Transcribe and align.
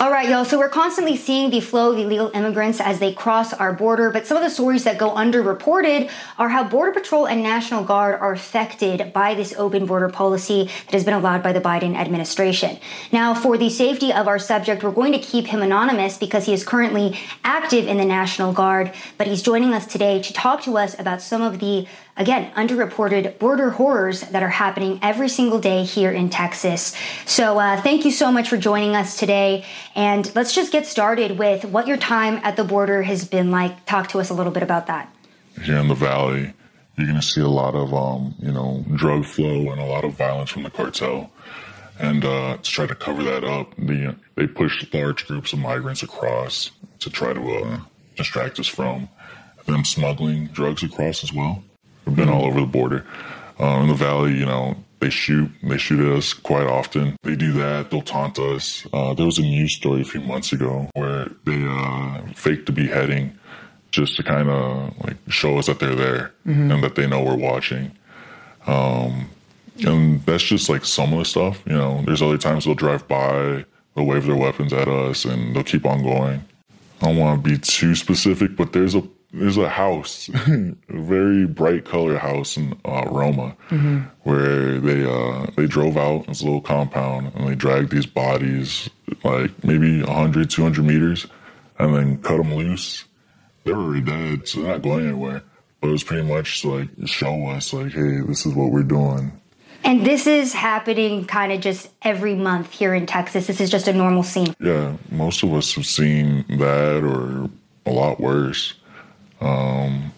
All 0.00 0.10
right, 0.10 0.30
y'all. 0.30 0.46
So 0.46 0.58
we're 0.58 0.70
constantly 0.70 1.14
seeing 1.14 1.50
the 1.50 1.60
flow 1.60 1.92
of 1.92 1.98
illegal 1.98 2.30
immigrants 2.32 2.80
as 2.80 3.00
they 3.00 3.12
cross 3.12 3.52
our 3.52 3.74
border, 3.74 4.10
but 4.10 4.26
some 4.26 4.38
of 4.38 4.42
the 4.42 4.48
stories 4.48 4.84
that 4.84 4.96
go 4.96 5.10
underreported 5.10 6.10
are 6.38 6.48
how 6.48 6.64
Border 6.64 6.92
Patrol 6.92 7.26
and 7.26 7.42
National 7.42 7.84
Guard 7.84 8.18
are 8.18 8.32
affected 8.32 9.12
by 9.12 9.34
this 9.34 9.52
open 9.58 9.84
border 9.84 10.08
policy 10.08 10.64
that 10.64 10.92
has 10.92 11.04
been 11.04 11.12
allowed 11.12 11.42
by 11.42 11.52
the 11.52 11.60
Biden 11.60 11.96
administration. 11.96 12.78
Now, 13.12 13.34
for 13.34 13.58
the 13.58 13.68
safety 13.68 14.10
of 14.10 14.26
our 14.26 14.38
subject, 14.38 14.82
we're 14.82 14.90
going 14.90 15.12
to 15.12 15.18
keep 15.18 15.48
him 15.48 15.60
anonymous 15.60 16.16
because 16.16 16.46
he 16.46 16.54
is 16.54 16.64
currently 16.64 17.18
active 17.44 17.86
in 17.86 17.98
the 17.98 18.06
National 18.06 18.54
Guard, 18.54 18.94
but 19.18 19.26
he's 19.26 19.42
joining 19.42 19.74
us 19.74 19.84
today 19.84 20.22
to 20.22 20.32
talk 20.32 20.62
to 20.62 20.78
us 20.78 20.98
about 20.98 21.20
some 21.20 21.42
of 21.42 21.58
the 21.58 21.86
again, 22.20 22.52
underreported 22.52 23.38
border 23.38 23.70
horrors 23.70 24.20
that 24.20 24.42
are 24.42 24.50
happening 24.50 25.00
every 25.02 25.28
single 25.28 25.58
day 25.58 25.84
here 25.84 26.12
in 26.12 26.28
Texas. 26.28 26.94
So, 27.24 27.58
uh, 27.58 27.80
thank 27.80 28.04
you 28.04 28.10
so 28.10 28.30
much 28.30 28.48
for 28.48 28.58
joining 28.58 28.94
us 28.94 29.18
today. 29.18 29.64
And 29.96 30.30
let's 30.36 30.54
just 30.54 30.70
get 30.70 30.86
started 30.86 31.38
with 31.38 31.64
what 31.64 31.88
your 31.88 31.96
time 31.96 32.38
at 32.44 32.56
the 32.56 32.64
border 32.64 33.02
has 33.02 33.26
been 33.26 33.50
like. 33.50 33.86
Talk 33.86 34.08
to 34.08 34.20
us 34.20 34.28
a 34.28 34.34
little 34.34 34.52
bit 34.52 34.62
about 34.62 34.86
that. 34.86 35.12
Here 35.62 35.78
in 35.78 35.88
the 35.88 35.94
Valley, 35.94 36.52
you're 36.96 37.06
going 37.06 37.18
to 37.18 37.26
see 37.26 37.40
a 37.40 37.48
lot 37.48 37.74
of, 37.74 37.92
um, 37.94 38.34
you 38.38 38.52
know, 38.52 38.84
drug 38.94 39.24
flow 39.24 39.70
and 39.72 39.80
a 39.80 39.86
lot 39.86 40.04
of 40.04 40.12
violence 40.12 40.50
from 40.50 40.64
the 40.64 40.70
cartel. 40.70 41.32
And 41.98 42.24
uh, 42.24 42.58
to 42.58 42.62
try 42.62 42.86
to 42.86 42.94
cover 42.94 43.22
that 43.24 43.44
up, 43.44 43.74
the, 43.76 44.14
they 44.34 44.46
push 44.46 44.86
large 44.92 45.26
groups 45.26 45.54
of 45.54 45.58
migrants 45.58 46.02
across 46.02 46.70
to 46.98 47.10
try 47.10 47.32
to 47.32 47.52
uh, 47.52 47.80
distract 48.16 48.60
us 48.60 48.66
from 48.66 49.08
them 49.66 49.84
smuggling 49.84 50.46
drugs 50.48 50.82
across 50.82 51.22
as 51.24 51.32
well. 51.32 51.62
We've 52.06 52.16
been 52.16 52.28
all 52.28 52.44
over 52.44 52.60
the 52.60 52.66
border. 52.66 53.06
Um, 53.58 53.82
in 53.82 53.88
the 53.88 53.94
valley, 53.94 54.36
you 54.36 54.46
know, 54.46 54.76
they 55.00 55.10
shoot. 55.10 55.50
They 55.62 55.78
shoot 55.78 56.00
at 56.00 56.16
us 56.16 56.32
quite 56.32 56.66
often. 56.66 57.16
They 57.22 57.36
do 57.36 57.52
that. 57.52 57.90
They'll 57.90 58.02
taunt 58.02 58.38
us. 58.38 58.86
Uh, 58.92 59.14
there 59.14 59.26
was 59.26 59.38
a 59.38 59.42
news 59.42 59.74
story 59.74 60.02
a 60.02 60.04
few 60.04 60.20
months 60.20 60.52
ago 60.52 60.88
where 60.94 61.30
they 61.44 61.66
uh, 61.66 62.22
faked 62.34 62.68
a 62.68 62.72
beheading 62.72 63.38
just 63.90 64.16
to 64.16 64.22
kind 64.22 64.48
of 64.48 64.98
like 65.04 65.16
show 65.28 65.58
us 65.58 65.66
that 65.66 65.80
they're 65.80 65.94
there 65.94 66.32
mm-hmm. 66.46 66.70
and 66.70 66.84
that 66.84 66.94
they 66.94 67.06
know 67.06 67.22
we're 67.22 67.36
watching. 67.36 67.90
Um, 68.66 69.30
and 69.84 70.24
that's 70.26 70.44
just 70.44 70.68
like 70.68 70.84
some 70.84 71.12
of 71.12 71.18
the 71.18 71.24
stuff. 71.24 71.62
You 71.66 71.76
know, 71.76 72.02
there's 72.04 72.22
other 72.22 72.38
times 72.38 72.64
they'll 72.64 72.74
drive 72.74 73.08
by, 73.08 73.64
they'll 73.94 74.06
wave 74.06 74.26
their 74.26 74.36
weapons 74.36 74.72
at 74.72 74.88
us, 74.88 75.24
and 75.24 75.54
they'll 75.54 75.64
keep 75.64 75.86
on 75.86 76.02
going. 76.02 76.44
I 77.00 77.06
don't 77.06 77.16
want 77.16 77.42
to 77.42 77.50
be 77.50 77.58
too 77.58 77.94
specific, 77.94 78.56
but 78.56 78.72
there's 78.72 78.94
a 78.94 79.02
there's 79.32 79.56
a 79.56 79.68
house, 79.68 80.28
a 80.48 80.74
very 80.88 81.46
bright 81.46 81.84
color 81.84 82.18
house 82.18 82.56
in 82.56 82.78
uh, 82.84 83.04
Roma, 83.06 83.56
mm-hmm. 83.68 84.00
where 84.22 84.80
they 84.80 85.04
uh, 85.04 85.46
they 85.56 85.66
drove 85.66 85.96
out 85.96 86.26
this 86.26 86.42
little 86.42 86.60
compound 86.60 87.32
and 87.34 87.48
they 87.48 87.54
dragged 87.54 87.90
these 87.90 88.06
bodies 88.06 88.90
like 89.24 89.64
maybe 89.64 90.02
100, 90.02 90.50
200 90.50 90.84
meters, 90.84 91.26
and 91.78 91.94
then 91.94 92.22
cut 92.22 92.38
them 92.38 92.54
loose. 92.54 93.04
They 93.64 93.72
were 93.72 93.82
already 93.82 94.00
dead, 94.00 94.48
so 94.48 94.62
they're 94.62 94.72
not 94.72 94.82
going 94.82 95.06
anywhere. 95.06 95.42
But 95.80 95.88
it 95.88 95.92
was 95.92 96.04
pretty 96.04 96.26
much 96.26 96.64
like 96.64 96.88
show 97.06 97.46
us 97.48 97.72
like, 97.72 97.92
hey, 97.92 98.20
this 98.20 98.46
is 98.46 98.54
what 98.54 98.70
we're 98.70 98.82
doing. 98.82 99.40
And 99.82 100.04
this 100.04 100.26
is 100.26 100.52
happening 100.52 101.24
kind 101.24 101.52
of 101.52 101.60
just 101.60 101.88
every 102.02 102.34
month 102.34 102.70
here 102.70 102.94
in 102.94 103.06
Texas. 103.06 103.46
This 103.46 103.60
is 103.60 103.70
just 103.70 103.88
a 103.88 103.92
normal 103.94 104.22
scene. 104.22 104.54
Yeah, 104.60 104.96
most 105.10 105.42
of 105.42 105.54
us 105.54 105.74
have 105.74 105.86
seen 105.86 106.44
that 106.58 107.02
or 107.02 107.48
a 107.86 107.90
lot 107.90 108.20
worse. 108.20 108.74
Um, 109.40 110.12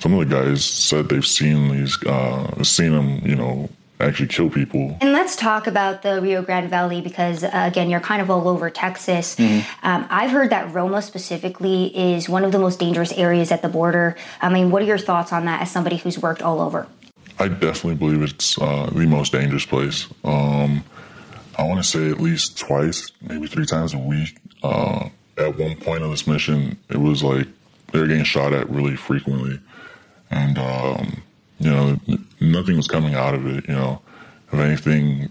some 0.00 0.12
of 0.14 0.28
the 0.28 0.34
guys 0.34 0.64
said 0.64 1.08
they've 1.08 1.26
seen 1.26 1.68
these, 1.70 2.02
uh, 2.04 2.62
seen 2.62 2.92
them, 2.92 3.20
you 3.24 3.34
know, 3.34 3.70
actually 4.00 4.28
kill 4.28 4.50
people. 4.50 4.96
And 5.00 5.12
let's 5.12 5.36
talk 5.36 5.66
about 5.66 6.02
the 6.02 6.20
Rio 6.20 6.42
Grande 6.42 6.68
Valley 6.68 7.00
because, 7.00 7.44
uh, 7.44 7.50
again, 7.52 7.88
you're 7.88 8.00
kind 8.00 8.20
of 8.20 8.30
all 8.30 8.48
over 8.48 8.68
Texas. 8.70 9.36
Mm-hmm. 9.36 9.86
Um, 9.86 10.06
I've 10.10 10.30
heard 10.30 10.50
that 10.50 10.72
Roma 10.72 11.00
specifically 11.00 11.96
is 11.96 12.28
one 12.28 12.44
of 12.44 12.52
the 12.52 12.58
most 12.58 12.78
dangerous 12.78 13.12
areas 13.12 13.50
at 13.50 13.62
the 13.62 13.68
border. 13.68 14.16
I 14.40 14.48
mean, 14.48 14.70
what 14.70 14.82
are 14.82 14.86
your 14.86 14.98
thoughts 14.98 15.32
on 15.32 15.44
that 15.46 15.62
as 15.62 15.70
somebody 15.70 15.96
who's 15.96 16.18
worked 16.18 16.42
all 16.42 16.60
over? 16.60 16.86
I 17.38 17.48
definitely 17.48 17.96
believe 17.96 18.22
it's 18.22 18.58
uh, 18.58 18.90
the 18.92 19.06
most 19.06 19.32
dangerous 19.32 19.64
place. 19.64 20.06
Um, 20.22 20.84
I 21.58 21.64
want 21.64 21.82
to 21.82 21.88
say 21.88 22.10
at 22.10 22.20
least 22.20 22.58
twice, 22.58 23.10
maybe 23.22 23.46
three 23.46 23.66
times 23.66 23.94
a 23.94 23.98
week. 23.98 24.36
Uh, 24.62 25.08
at 25.36 25.58
one 25.58 25.76
point 25.76 26.02
of 26.02 26.10
this 26.10 26.26
mission, 26.26 26.78
it 26.88 26.96
was 26.96 27.22
like 27.22 27.48
they 27.94 28.00
were 28.00 28.08
getting 28.08 28.24
shot 28.24 28.52
at 28.52 28.68
really 28.68 28.96
frequently, 28.96 29.60
and 30.28 30.58
um, 30.58 31.22
you 31.60 31.70
know 31.70 31.96
nothing 32.40 32.76
was 32.76 32.88
coming 32.88 33.14
out 33.14 33.34
of 33.34 33.46
it. 33.46 33.68
You 33.68 33.74
know, 33.74 34.02
if 34.52 34.58
anything, 34.58 35.30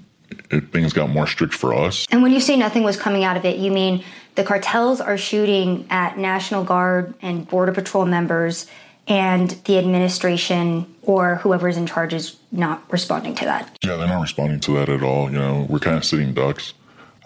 it, 0.50 0.72
things 0.72 0.94
got 0.94 1.10
more 1.10 1.28
strict 1.28 1.54
for 1.54 1.74
us. 1.74 2.08
And 2.10 2.24
when 2.24 2.32
you 2.32 2.40
say 2.40 2.56
nothing 2.56 2.84
was 2.84 2.96
coming 2.96 3.26
out 3.26 3.36
of 3.36 3.44
it, 3.44 3.58
you 3.58 3.70
mean 3.70 4.02
the 4.36 4.46
cartels 4.46 5.02
are 5.02 5.18
shooting 5.18 5.86
at 5.90 6.18
National 6.18 6.64
Guard 6.64 7.14
and 7.22 7.46
Border 7.46 7.74
Patrol 7.74 8.06
members, 8.06 8.66
and 9.10 9.50
the 9.66 9.78
administration 9.78 10.96
or 11.02 11.36
whoever's 11.36 11.76
in 11.76 11.86
charge 11.86 12.14
is 12.14 12.38
not 12.54 12.82
responding 12.90 13.36
to 13.36 13.44
that. 13.44 13.78
Yeah, 13.84 13.98
they're 13.98 14.08
not 14.08 14.22
responding 14.22 14.62
to 14.62 14.72
that 14.76 14.88
at 14.88 15.04
all. 15.04 15.30
You 15.30 15.38
know, 15.38 15.68
we're 15.70 15.80
kind 15.80 15.98
of 15.98 16.06
sitting 16.06 16.34
ducks. 16.34 16.74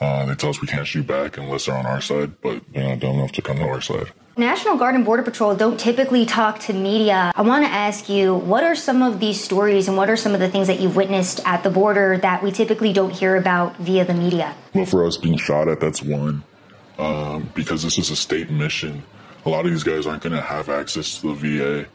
Uh, 0.02 0.26
they 0.26 0.34
tell 0.34 0.50
us 0.50 0.62
we 0.62 0.68
can't 0.68 0.88
shoot 0.88 1.06
back 1.06 1.38
unless 1.38 1.68
they're 1.68 1.78
on 1.78 1.86
our 1.86 2.02
side, 2.02 2.42
but 2.42 2.64
they're 2.74 2.90
not 2.90 3.00
dumb 3.00 3.18
enough 3.18 3.34
to 3.34 3.44
come 3.44 3.58
to 3.58 3.64
our 3.68 3.82
side. 3.82 4.12
National 4.38 4.78
Guard 4.78 4.94
and 4.94 5.04
Border 5.04 5.24
Patrol 5.24 5.56
don't 5.56 5.80
typically 5.80 6.24
talk 6.24 6.60
to 6.60 6.74
media. 6.74 7.32
I 7.36 7.42
want 7.42 7.66
to 7.66 7.72
ask 7.72 8.08
you, 8.08 8.36
what 8.36 8.64
are 8.64 8.76
some 8.76 9.02
of 9.02 9.20
these 9.20 9.44
stories 9.44 9.88
and 9.88 9.98
what 9.98 10.12
are 10.12 10.16
some 10.16 10.36
of 10.36 10.40
the 10.40 10.48
things 10.48 10.68
that 10.68 10.80
you've 10.80 10.96
witnessed 10.96 11.42
at 11.44 11.64
the 11.64 11.72
border 11.72 12.20
that 12.20 12.44
we 12.44 12.52
typically 12.52 12.94
don't 12.94 13.10
hear 13.10 13.36
about 13.36 13.78
via 13.78 14.06
the 14.06 14.14
media? 14.14 14.54
Well, 14.76 14.86
for 14.86 15.08
us 15.08 15.18
being 15.18 15.40
shot 15.40 15.68
at, 15.68 15.80
that's 15.80 16.04
one. 16.04 16.44
Um, 17.00 17.50
because 17.56 17.82
this 17.82 17.98
is 17.98 18.12
a 18.12 18.16
state 18.16 18.52
mission, 18.52 19.02
a 19.44 19.50
lot 19.50 19.66
of 19.66 19.72
these 19.72 19.84
guys 19.84 20.06
aren't 20.06 20.22
going 20.22 20.36
to 20.36 20.42
have 20.42 20.70
access 20.70 21.20
to 21.22 21.34
the 21.34 21.58
VA. 21.58 21.88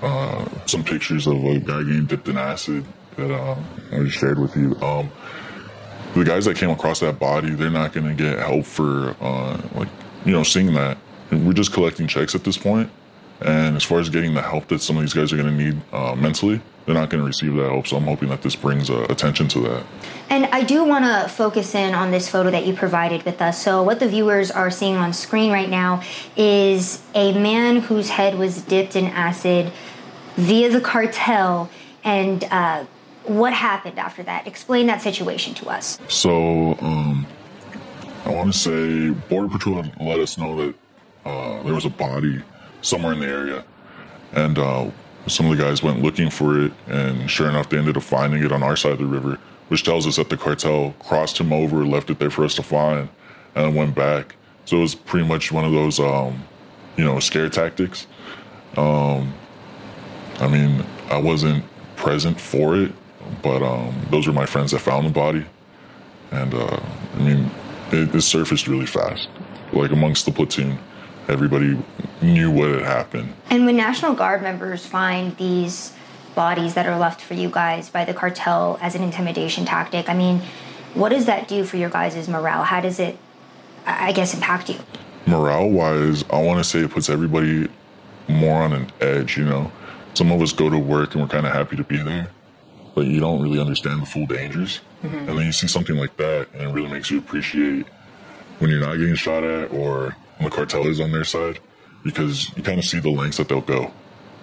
Uh, 0.00 0.48
some 0.64 0.82
pictures 0.82 1.26
of 1.26 1.44
a 1.44 1.58
guy 1.58 1.82
getting 1.82 2.06
dipped 2.06 2.26
in 2.26 2.38
acid 2.38 2.86
that 3.16 3.30
uh, 3.30 3.56
I 3.92 4.08
shared 4.08 4.38
with 4.38 4.56
you. 4.56 4.74
Um, 4.80 5.10
the 6.14 6.24
guys 6.24 6.46
that 6.46 6.56
came 6.56 6.70
across 6.70 7.00
that 7.00 7.18
body, 7.18 7.50
they're 7.50 7.70
not 7.70 7.92
going 7.92 8.08
to 8.08 8.14
get 8.14 8.38
help 8.38 8.64
for, 8.64 9.14
uh, 9.20 9.60
like, 9.74 9.88
you 10.24 10.32
know, 10.32 10.42
seeing 10.42 10.72
that 10.74 10.96
we're 11.32 11.52
just 11.52 11.72
collecting 11.72 12.06
checks 12.06 12.34
at 12.34 12.44
this 12.44 12.58
point. 12.58 12.90
And 13.40 13.76
as 13.76 13.82
far 13.82 13.98
as 13.98 14.08
getting 14.08 14.34
the 14.34 14.42
help 14.42 14.68
that 14.68 14.80
some 14.80 14.96
of 14.96 15.02
these 15.02 15.14
guys 15.14 15.32
are 15.32 15.36
going 15.36 15.56
to 15.56 15.64
need 15.64 15.82
uh, 15.92 16.14
mentally, 16.14 16.60
they're 16.86 16.94
not 16.94 17.10
going 17.10 17.22
to 17.22 17.26
receive 17.26 17.54
that 17.54 17.70
help. 17.70 17.86
So 17.86 17.96
I'm 17.96 18.04
hoping 18.04 18.28
that 18.28 18.42
this 18.42 18.54
brings 18.54 18.88
uh, 18.88 19.06
attention 19.08 19.48
to 19.48 19.60
that. 19.60 19.86
And 20.30 20.46
I 20.46 20.62
do 20.62 20.84
want 20.84 21.04
to 21.04 21.28
focus 21.28 21.74
in 21.74 21.94
on 21.94 22.10
this 22.10 22.28
photo 22.28 22.50
that 22.50 22.66
you 22.66 22.74
provided 22.74 23.24
with 23.24 23.42
us. 23.42 23.62
So, 23.62 23.82
what 23.82 24.00
the 24.00 24.08
viewers 24.08 24.50
are 24.50 24.70
seeing 24.70 24.96
on 24.96 25.12
screen 25.12 25.52
right 25.52 25.68
now 25.68 26.02
is 26.36 27.02
a 27.14 27.36
man 27.38 27.80
whose 27.80 28.10
head 28.10 28.38
was 28.38 28.62
dipped 28.62 28.96
in 28.96 29.06
acid 29.06 29.72
via 30.36 30.70
the 30.70 30.80
cartel. 30.80 31.68
And 32.04 32.44
uh, 32.44 32.84
what 33.24 33.52
happened 33.52 33.98
after 33.98 34.22
that? 34.22 34.46
Explain 34.46 34.86
that 34.86 35.02
situation 35.02 35.54
to 35.54 35.68
us. 35.68 35.98
So, 36.08 36.76
um, 36.80 37.26
I 38.24 38.30
want 38.30 38.52
to 38.52 38.58
say 38.58 39.10
Border 39.10 39.48
Patrol 39.48 39.84
let 40.00 40.20
us 40.20 40.38
know 40.38 40.56
that 40.64 40.74
uh, 41.24 41.62
there 41.62 41.74
was 41.74 41.84
a 41.84 41.90
body 41.90 42.42
somewhere 42.80 43.12
in 43.12 43.20
the 43.20 43.26
area, 43.26 43.64
and 44.32 44.58
uh, 44.58 44.90
some 45.26 45.50
of 45.50 45.56
the 45.56 45.62
guys 45.62 45.82
went 45.82 46.02
looking 46.02 46.30
for 46.30 46.58
it, 46.60 46.72
and 46.88 47.30
sure 47.30 47.48
enough, 47.48 47.68
they 47.68 47.78
ended 47.78 47.96
up 47.96 48.02
finding 48.02 48.42
it 48.42 48.52
on 48.52 48.62
our 48.62 48.76
side 48.76 48.92
of 48.92 48.98
the 48.98 49.06
river, 49.06 49.38
which 49.68 49.84
tells 49.84 50.06
us 50.06 50.16
that 50.16 50.28
the 50.28 50.36
cartel 50.36 50.94
crossed 50.98 51.38
him 51.38 51.52
over, 51.52 51.86
left 51.86 52.10
it 52.10 52.18
there 52.18 52.30
for 52.30 52.44
us 52.44 52.54
to 52.56 52.62
find, 52.62 53.08
and 53.54 53.66
then 53.66 53.74
went 53.74 53.94
back. 53.94 54.34
So 54.64 54.78
it 54.78 54.80
was 54.80 54.94
pretty 54.94 55.26
much 55.26 55.52
one 55.52 55.64
of 55.64 55.72
those, 55.72 56.00
um, 56.00 56.42
you 56.96 57.04
know, 57.04 57.18
scare 57.20 57.48
tactics. 57.48 58.06
Um, 58.76 59.32
I 60.40 60.48
mean, 60.48 60.84
I 61.10 61.18
wasn't 61.18 61.64
present 61.96 62.40
for 62.40 62.76
it, 62.76 62.92
but 63.42 63.62
um, 63.62 63.94
those 64.10 64.26
were 64.26 64.32
my 64.32 64.46
friends 64.46 64.72
that 64.72 64.80
found 64.80 65.06
the 65.06 65.10
body, 65.10 65.44
and 66.32 66.52
uh, 66.52 66.80
I 67.14 67.18
mean, 67.18 67.50
it, 67.92 68.14
it 68.14 68.22
surfaced 68.22 68.66
really 68.66 68.86
fast, 68.86 69.28
like 69.72 69.92
amongst 69.92 70.24
the 70.24 70.32
platoon 70.32 70.78
everybody 71.28 71.78
knew 72.20 72.50
what 72.50 72.70
had 72.70 72.82
happened. 72.82 73.34
And 73.50 73.66
when 73.66 73.76
National 73.76 74.14
Guard 74.14 74.42
members 74.42 74.86
find 74.86 75.36
these 75.36 75.92
bodies 76.34 76.74
that 76.74 76.86
are 76.86 76.98
left 76.98 77.20
for 77.20 77.34
you 77.34 77.50
guys 77.50 77.90
by 77.90 78.04
the 78.04 78.14
cartel 78.14 78.78
as 78.80 78.94
an 78.94 79.02
intimidation 79.02 79.64
tactic, 79.64 80.08
I 80.08 80.14
mean, 80.14 80.42
what 80.94 81.10
does 81.10 81.26
that 81.26 81.48
do 81.48 81.64
for 81.64 81.76
your 81.76 81.90
guys' 81.90 82.28
morale? 82.28 82.64
How 82.64 82.80
does 82.80 82.98
it, 82.98 83.18
I 83.86 84.12
guess, 84.12 84.34
impact 84.34 84.68
you? 84.68 84.78
Morale 85.26 85.70
wise, 85.70 86.24
I 86.30 86.42
want 86.42 86.58
to 86.58 86.64
say 86.64 86.80
it 86.80 86.90
puts 86.90 87.08
everybody 87.08 87.68
more 88.28 88.62
on 88.62 88.72
an 88.72 88.90
edge, 89.00 89.36
you 89.36 89.44
know? 89.44 89.70
Some 90.14 90.30
of 90.30 90.42
us 90.42 90.52
go 90.52 90.68
to 90.68 90.78
work 90.78 91.14
and 91.14 91.22
we're 91.22 91.28
kind 91.28 91.46
of 91.46 91.52
happy 91.52 91.76
to 91.76 91.84
be 91.84 91.96
there, 91.96 92.28
but 92.94 93.06
you 93.06 93.20
don't 93.20 93.40
really 93.42 93.60
understand 93.60 94.02
the 94.02 94.06
full 94.06 94.26
dangers. 94.26 94.80
Mm-hmm. 95.02 95.16
And 95.16 95.38
then 95.38 95.46
you 95.46 95.52
see 95.52 95.66
something 95.66 95.96
like 95.96 96.16
that 96.18 96.48
and 96.52 96.62
it 96.62 96.72
really 96.72 96.88
makes 96.88 97.10
you 97.10 97.18
appreciate 97.18 97.86
when 98.58 98.70
you're 98.70 98.80
not 98.80 98.96
getting 98.96 99.14
shot 99.14 99.42
at 99.42 99.72
or 99.72 100.16
the 100.42 100.50
cartel 100.50 100.86
is 100.86 101.00
on 101.00 101.12
their 101.12 101.24
side 101.24 101.60
because 102.04 102.54
you 102.56 102.62
kind 102.62 102.78
of 102.78 102.84
see 102.84 102.98
the 102.98 103.10
lengths 103.10 103.36
that 103.36 103.48
they'll 103.48 103.60
go. 103.60 103.92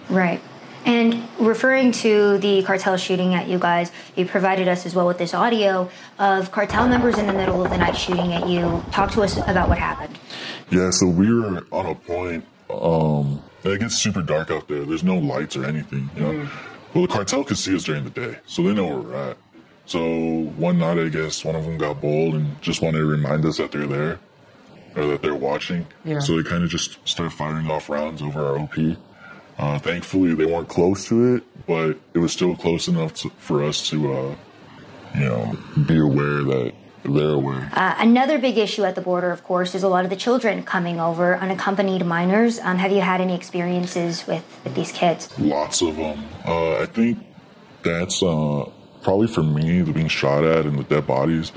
Right. 0.09 0.41
And 0.85 1.27
referring 1.39 1.91
to 1.91 2.37
the 2.37 2.63
cartel 2.63 2.97
shooting 2.97 3.33
at 3.33 3.47
you 3.47 3.59
guys, 3.59 3.91
you 4.15 4.25
provided 4.25 4.67
us 4.67 4.85
as 4.85 4.95
well 4.95 5.07
with 5.07 5.17
this 5.17 5.33
audio 5.33 5.89
of 6.17 6.51
cartel 6.51 6.87
members 6.87 7.17
in 7.17 7.27
the 7.27 7.33
middle 7.33 7.63
of 7.63 7.69
the 7.69 7.77
night 7.77 7.97
shooting 7.97 8.33
at 8.33 8.47
you. 8.47 8.83
Talk 8.91 9.11
to 9.11 9.21
us 9.21 9.37
about 9.37 9.67
what 9.67 9.77
happened. 9.77 10.17
Yeah, 10.69 10.89
so 10.91 11.07
we 11.07 11.33
were 11.33 11.65
on 11.71 11.85
a 11.85 11.95
point. 11.95 12.45
Um, 12.69 13.43
it 13.63 13.79
gets 13.79 13.97
super 13.97 14.21
dark 14.21 14.51
out 14.51 14.67
there. 14.67 14.85
There's 14.85 15.03
no 15.03 15.17
lights 15.17 15.57
or 15.57 15.65
anything. 15.65 16.09
You 16.15 16.21
know, 16.21 16.31
mm. 16.31 16.49
well, 16.93 17.07
the 17.07 17.13
cartel 17.13 17.43
could 17.43 17.57
see 17.57 17.75
us 17.75 17.83
during 17.83 18.05
the 18.05 18.09
day, 18.09 18.37
so 18.45 18.63
they 18.63 18.73
know 18.73 18.85
where 18.85 18.99
we're 18.99 19.31
at. 19.31 19.37
So 19.85 20.45
one 20.55 20.77
night, 20.79 20.97
I 20.97 21.09
guess 21.09 21.43
one 21.43 21.55
of 21.55 21.65
them 21.65 21.77
got 21.77 21.99
bold 21.99 22.35
and 22.35 22.61
just 22.61 22.81
wanted 22.81 22.99
to 22.99 23.05
remind 23.05 23.43
us 23.45 23.57
that 23.57 23.71
they're 23.71 23.87
there 23.87 24.19
or 24.99 25.07
that 25.07 25.21
they're 25.21 25.35
watching. 25.35 25.87
Yeah. 26.03 26.19
So 26.19 26.35
they 26.35 26.47
kind 26.47 26.63
of 26.63 26.69
just 26.69 26.97
started 27.07 27.31
firing 27.31 27.69
off 27.69 27.89
rounds 27.89 28.21
over 28.21 28.45
our 28.45 28.59
OP. 28.59 28.77
Uh, 29.57 29.79
thankfully, 29.79 30.33
they 30.35 30.45
weren't 30.45 30.69
close 30.69 31.07
to 31.07 31.35
it, 31.35 31.43
but 31.65 31.97
it 32.13 32.19
was 32.19 32.31
still 32.31 32.55
close 32.55 32.87
enough 32.87 33.13
to, 33.13 33.29
for 33.31 33.63
us 33.63 33.89
to, 33.89 34.13
uh, 34.13 34.35
you 35.15 35.25
know, 35.25 35.57
be 35.85 35.97
aware 35.97 36.43
that 36.43 36.73
they're 37.03 37.31
aware. 37.31 37.69
Uh, 37.73 37.95
another 37.99 38.37
big 38.37 38.57
issue 38.57 38.83
at 38.83 38.95
the 38.95 39.01
border, 39.01 39.31
of 39.31 39.43
course, 39.43 39.75
is 39.75 39.83
a 39.83 39.89
lot 39.89 40.03
of 40.03 40.09
the 40.09 40.15
children 40.15 40.63
coming 40.63 40.99
over, 40.99 41.37
unaccompanied 41.37 42.05
minors. 42.05 42.59
Um, 42.59 42.77
have 42.77 42.91
you 42.91 43.01
had 43.01 43.19
any 43.21 43.35
experiences 43.35 44.27
with, 44.27 44.43
with 44.63 44.75
these 44.75 44.91
kids? 44.91 45.37
Lots 45.39 45.81
of 45.81 45.95
them. 45.95 46.23
Uh, 46.45 46.79
I 46.79 46.85
think 46.85 47.17
that's 47.83 48.21
uh, 48.23 48.69
probably 49.03 49.27
for 49.27 49.43
me, 49.43 49.81
the 49.81 49.91
being 49.91 50.07
shot 50.07 50.43
at 50.43 50.65
and 50.65 50.79
the 50.79 50.83
dead 50.83 51.07
bodies. 51.07 51.51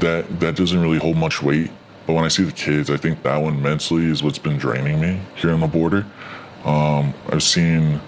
That 0.00 0.40
that 0.40 0.56
doesn't 0.56 0.78
really 0.78 0.98
hold 0.98 1.16
much 1.16 1.42
weight. 1.42 1.70
But 2.10 2.14
when 2.14 2.24
I 2.24 2.28
see 2.28 2.42
the 2.42 2.50
kids, 2.50 2.90
I 2.90 2.96
think 2.96 3.22
that 3.22 3.36
one 3.36 3.62
mentally 3.62 4.06
is 4.06 4.20
what's 4.20 4.36
been 4.36 4.58
draining 4.58 5.00
me 5.00 5.20
here 5.36 5.52
on 5.52 5.60
the 5.60 5.68
border. 5.68 6.04
Um, 6.64 7.14
I've 7.28 7.44
seen 7.44 8.00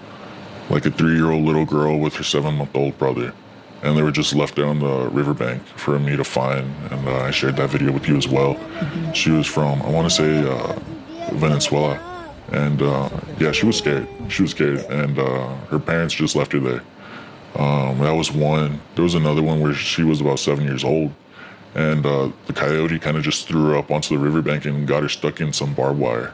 like 0.69 0.85
a 0.85 0.91
three 0.91 1.15
year 1.15 1.31
old 1.31 1.45
little 1.45 1.63
girl 1.65 1.97
with 1.97 2.13
her 2.15 2.23
seven 2.25 2.55
month 2.55 2.75
old 2.75 2.97
brother, 2.97 3.33
and 3.81 3.97
they 3.97 4.03
were 4.03 4.11
just 4.11 4.35
left 4.35 4.59
on 4.59 4.79
the 4.79 5.07
riverbank 5.07 5.65
for 5.77 5.97
me 5.99 6.17
to 6.17 6.25
find. 6.25 6.69
And 6.91 7.07
uh, 7.07 7.15
I 7.19 7.31
shared 7.31 7.55
that 7.55 7.69
video 7.69 7.93
with 7.93 8.09
you 8.09 8.17
as 8.17 8.27
well. 8.27 8.55
Mm-hmm. 8.55 9.13
She 9.13 9.31
was 9.31 9.47
from, 9.47 9.81
I 9.83 9.89
want 9.89 10.09
to 10.09 10.13
say, 10.13 10.49
uh, 10.49 10.77
Venezuela. 11.35 11.97
And 12.51 12.81
uh, 12.81 13.09
yeah, 13.39 13.53
she 13.53 13.65
was 13.65 13.77
scared. 13.77 14.05
She 14.27 14.41
was 14.41 14.51
scared. 14.51 14.79
And 14.89 15.17
uh, 15.17 15.55
her 15.67 15.79
parents 15.79 16.13
just 16.13 16.35
left 16.35 16.51
her 16.51 16.59
there. 16.59 16.83
Um, 17.55 17.99
that 17.99 18.11
was 18.11 18.33
one. 18.33 18.81
There 18.95 19.03
was 19.05 19.15
another 19.15 19.41
one 19.41 19.61
where 19.61 19.73
she 19.73 20.03
was 20.03 20.19
about 20.19 20.39
seven 20.39 20.65
years 20.65 20.83
old. 20.83 21.13
And 21.75 22.05
uh, 22.05 22.31
the 22.45 22.53
coyote 22.53 22.99
kind 22.99 23.17
of 23.17 23.23
just 23.23 23.47
threw 23.47 23.69
her 23.69 23.77
up 23.77 23.89
onto 23.89 24.15
the 24.15 24.23
riverbank 24.23 24.65
and 24.65 24.87
got 24.87 25.03
her 25.03 25.09
stuck 25.09 25.41
in 25.41 25.53
some 25.53 25.73
barbed 25.73 25.99
wire. 25.99 26.33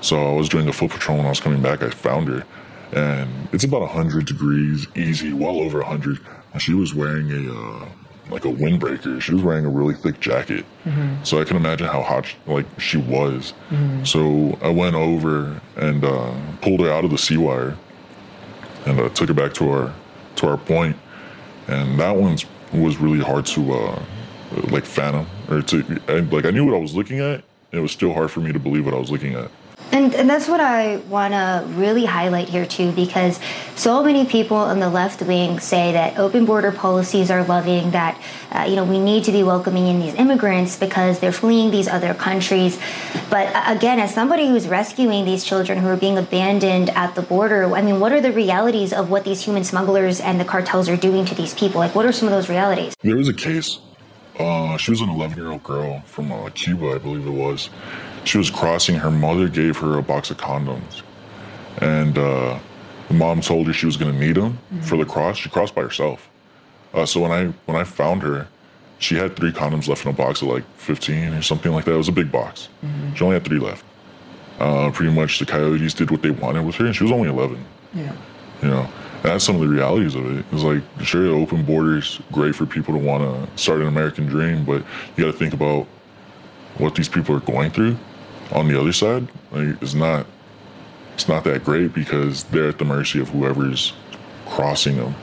So 0.00 0.30
I 0.30 0.34
was 0.34 0.48
doing 0.48 0.68
a 0.68 0.72
foot 0.72 0.90
patrol 0.90 1.18
when 1.18 1.26
I 1.26 1.30
was 1.30 1.40
coming 1.40 1.60
back. 1.60 1.82
I 1.82 1.90
found 1.90 2.28
her, 2.28 2.46
and 2.92 3.48
it's 3.52 3.64
about 3.64 3.82
100 3.82 4.26
degrees, 4.26 4.86
easy, 4.96 5.32
well 5.32 5.58
over 5.58 5.78
100. 5.78 6.18
And 6.52 6.62
she 6.62 6.72
was 6.72 6.94
wearing 6.94 7.30
a 7.30 7.52
uh, 7.52 7.88
like 8.30 8.44
a 8.44 8.48
windbreaker. 8.48 9.20
She 9.20 9.34
was 9.34 9.42
wearing 9.42 9.66
a 9.66 9.68
really 9.68 9.94
thick 9.94 10.20
jacket, 10.20 10.64
mm-hmm. 10.84 11.22
so 11.24 11.40
I 11.40 11.44
can 11.44 11.56
imagine 11.56 11.86
how 11.86 12.02
hot 12.02 12.26
like 12.46 12.66
she 12.78 12.96
was. 12.96 13.52
Mm-hmm. 13.70 14.04
So 14.04 14.58
I 14.62 14.70
went 14.70 14.96
over 14.96 15.60
and 15.76 16.04
uh, 16.04 16.32
pulled 16.62 16.80
her 16.80 16.90
out 16.90 17.04
of 17.04 17.10
the 17.10 17.18
C-wire, 17.18 17.76
and 18.86 18.98
uh, 18.98 19.08
took 19.10 19.28
her 19.28 19.34
back 19.34 19.52
to 19.54 19.70
our 19.70 19.94
to 20.36 20.48
our 20.48 20.56
point. 20.56 20.96
And 21.68 22.00
that 22.00 22.16
one 22.16 22.38
was 22.72 22.96
really 22.96 23.22
hard 23.22 23.46
to 23.46 23.72
uh, 23.72 24.02
like 24.70 24.84
fathom 24.84 25.26
or 25.48 25.62
to 25.62 26.00
I, 26.08 26.20
like 26.20 26.44
I 26.44 26.50
knew 26.50 26.64
what 26.64 26.74
I 26.74 26.78
was 26.78 26.94
looking 26.94 27.20
at. 27.20 27.44
It 27.72 27.78
was 27.78 27.92
still 27.92 28.12
hard 28.12 28.30
for 28.30 28.40
me 28.40 28.52
to 28.52 28.58
believe 28.58 28.84
what 28.84 28.94
I 28.94 28.98
was 28.98 29.10
looking 29.10 29.34
at. 29.34 29.50
And, 29.92 30.14
and 30.14 30.30
that's 30.30 30.46
what 30.46 30.60
I 30.60 30.98
want 31.08 31.32
to 31.34 31.64
really 31.74 32.04
highlight 32.04 32.48
here, 32.48 32.64
too, 32.64 32.92
because 32.92 33.40
so 33.74 34.04
many 34.04 34.24
people 34.24 34.56
on 34.56 34.78
the 34.78 34.88
left 34.88 35.20
wing 35.20 35.58
say 35.58 35.92
that 35.92 36.16
open 36.16 36.44
border 36.44 36.70
policies 36.70 37.28
are 37.28 37.42
loving, 37.42 37.90
that, 37.90 38.20
uh, 38.52 38.66
you 38.68 38.76
know, 38.76 38.84
we 38.84 39.00
need 39.00 39.24
to 39.24 39.32
be 39.32 39.42
welcoming 39.42 39.88
in 39.88 39.98
these 39.98 40.14
immigrants 40.14 40.76
because 40.76 41.18
they're 41.18 41.32
fleeing 41.32 41.72
these 41.72 41.88
other 41.88 42.14
countries. 42.14 42.78
But 43.30 43.54
uh, 43.54 43.64
again, 43.66 43.98
as 43.98 44.14
somebody 44.14 44.46
who's 44.46 44.68
rescuing 44.68 45.24
these 45.24 45.44
children 45.44 45.78
who 45.78 45.88
are 45.88 45.96
being 45.96 46.18
abandoned 46.18 46.90
at 46.90 47.16
the 47.16 47.22
border, 47.22 47.74
I 47.74 47.82
mean, 47.82 47.98
what 47.98 48.12
are 48.12 48.20
the 48.20 48.32
realities 48.32 48.92
of 48.92 49.10
what 49.10 49.24
these 49.24 49.40
human 49.40 49.64
smugglers 49.64 50.20
and 50.20 50.38
the 50.38 50.44
cartels 50.44 50.88
are 50.88 50.96
doing 50.96 51.24
to 51.24 51.34
these 51.34 51.52
people? 51.54 51.80
Like, 51.80 51.96
what 51.96 52.06
are 52.06 52.12
some 52.12 52.28
of 52.28 52.32
those 52.32 52.48
realities? 52.48 52.94
There 53.02 53.16
was 53.16 53.28
a 53.28 53.34
case. 53.34 53.80
Uh, 54.40 54.76
she 54.76 54.90
was 54.90 55.00
an 55.00 55.10
11 55.10 55.36
year 55.36 55.50
old 55.52 55.62
girl 55.62 56.00
from 56.06 56.32
uh, 56.32 56.48
Cuba, 56.50 56.94
I 56.94 56.98
believe 56.98 57.26
it 57.26 57.30
was 57.30 57.70
she 58.24 58.38
was 58.38 58.50
crossing, 58.50 58.96
her 58.96 59.10
mother 59.10 59.48
gave 59.48 59.76
her 59.78 59.98
a 59.98 60.02
box 60.02 60.30
of 60.30 60.36
condoms. 60.36 61.02
And 61.78 62.18
uh, 62.18 62.58
the 63.08 63.14
mom 63.14 63.40
told 63.40 63.66
her 63.66 63.72
she 63.72 63.86
was 63.86 63.96
going 63.96 64.12
to 64.12 64.18
need 64.18 64.36
them 64.36 64.58
mm-hmm. 64.72 64.80
for 64.80 64.96
the 64.96 65.04
cross. 65.04 65.38
She 65.38 65.48
crossed 65.48 65.74
by 65.74 65.82
herself. 65.82 66.28
Uh, 66.92 67.06
so 67.06 67.20
when 67.20 67.30
I 67.30 67.46
when 67.66 67.76
I 67.76 67.84
found 67.84 68.22
her, 68.22 68.48
she 68.98 69.14
had 69.14 69.36
three 69.36 69.52
condoms 69.52 69.88
left 69.88 70.04
in 70.04 70.10
a 70.10 70.14
box 70.14 70.42
of 70.42 70.48
like 70.48 70.64
15 70.76 71.34
or 71.34 71.42
something 71.42 71.72
like 71.72 71.84
that. 71.84 71.94
It 71.94 71.98
was 71.98 72.08
a 72.08 72.12
big 72.12 72.32
box. 72.32 72.68
Mm-hmm. 72.84 73.14
She 73.14 73.24
only 73.24 73.34
had 73.34 73.44
three 73.44 73.60
left. 73.60 73.84
Uh, 74.58 74.90
pretty 74.90 75.12
much 75.12 75.38
the 75.38 75.46
coyotes 75.46 75.94
did 75.94 76.10
what 76.10 76.20
they 76.20 76.30
wanted 76.30 76.66
with 76.66 76.74
her, 76.76 76.86
and 76.86 76.94
she 76.94 77.04
was 77.04 77.12
only 77.12 77.30
11. 77.30 77.64
Yeah. 77.94 78.14
You 78.62 78.68
know, 78.68 78.90
that's 79.22 79.44
some 79.44 79.56
of 79.56 79.60
the 79.60 79.68
realities 79.68 80.14
of 80.14 80.24
it. 80.38 80.44
It's 80.52 80.62
like, 80.62 80.82
sure, 81.02 81.28
open 81.28 81.64
borders, 81.64 82.20
great 82.32 82.54
for 82.54 82.66
people 82.66 82.94
to 82.94 83.00
want 83.00 83.22
to 83.22 83.62
start 83.62 83.80
an 83.80 83.88
American 83.88 84.26
dream, 84.26 84.64
but 84.64 84.82
you 85.16 85.24
got 85.24 85.32
to 85.32 85.38
think 85.38 85.54
about 85.54 85.86
what 86.78 86.94
these 86.94 87.08
people 87.08 87.36
are 87.36 87.40
going 87.40 87.70
through 87.70 87.96
on 88.52 88.68
the 88.68 88.80
other 88.80 88.92
side. 88.92 89.28
Like, 89.50 89.80
it's 89.82 89.94
not 89.94 90.26
it's 91.14 91.28
not 91.28 91.44
that 91.44 91.64
great 91.64 91.92
because 91.92 92.44
they're 92.44 92.68
at 92.68 92.78
the 92.78 92.84
mercy 92.84 93.20
of 93.20 93.28
whoever's 93.28 93.92
crossing 94.46 94.96
them. 94.96 95.14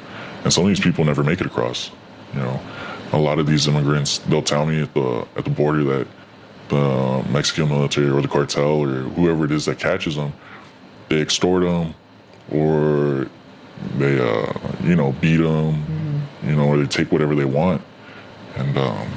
And 0.43 0.53
some 0.53 0.63
of 0.63 0.69
these 0.69 0.79
people 0.79 1.03
never 1.03 1.23
make 1.23 1.41
it 1.41 1.47
across 1.47 1.89
you 2.33 2.39
know? 2.39 2.59
A 3.13 3.17
lot 3.17 3.39
of 3.39 3.47
these 3.47 3.67
immigrants 3.67 4.17
they'll 4.19 4.41
tell 4.41 4.65
me 4.65 4.81
at 4.81 4.93
the 4.93 5.25
at 5.37 5.45
the 5.45 5.49
border 5.49 5.83
that 5.85 6.07
the 6.67 7.25
mexican 7.31 7.69
military 7.69 8.09
or 8.09 8.21
the 8.21 8.27
cartel 8.27 8.83
or 8.83 9.03
whoever 9.15 9.45
it 9.45 9.51
is 9.51 9.65
that 9.65 9.79
catches 9.79 10.17
them 10.17 10.33
they 11.07 11.21
extort 11.21 11.63
them 11.63 11.93
or 12.51 13.29
they 13.97 14.19
uh, 14.19 14.53
you 14.83 14.95
know 14.95 15.11
beat 15.13 15.37
them 15.37 15.73
mm-hmm. 15.73 16.49
you 16.49 16.55
know 16.55 16.67
or 16.67 16.77
they 16.77 16.85
take 16.85 17.11
whatever 17.11 17.35
they 17.35 17.45
want 17.45 17.81
and 18.55 18.77
um, 18.77 19.07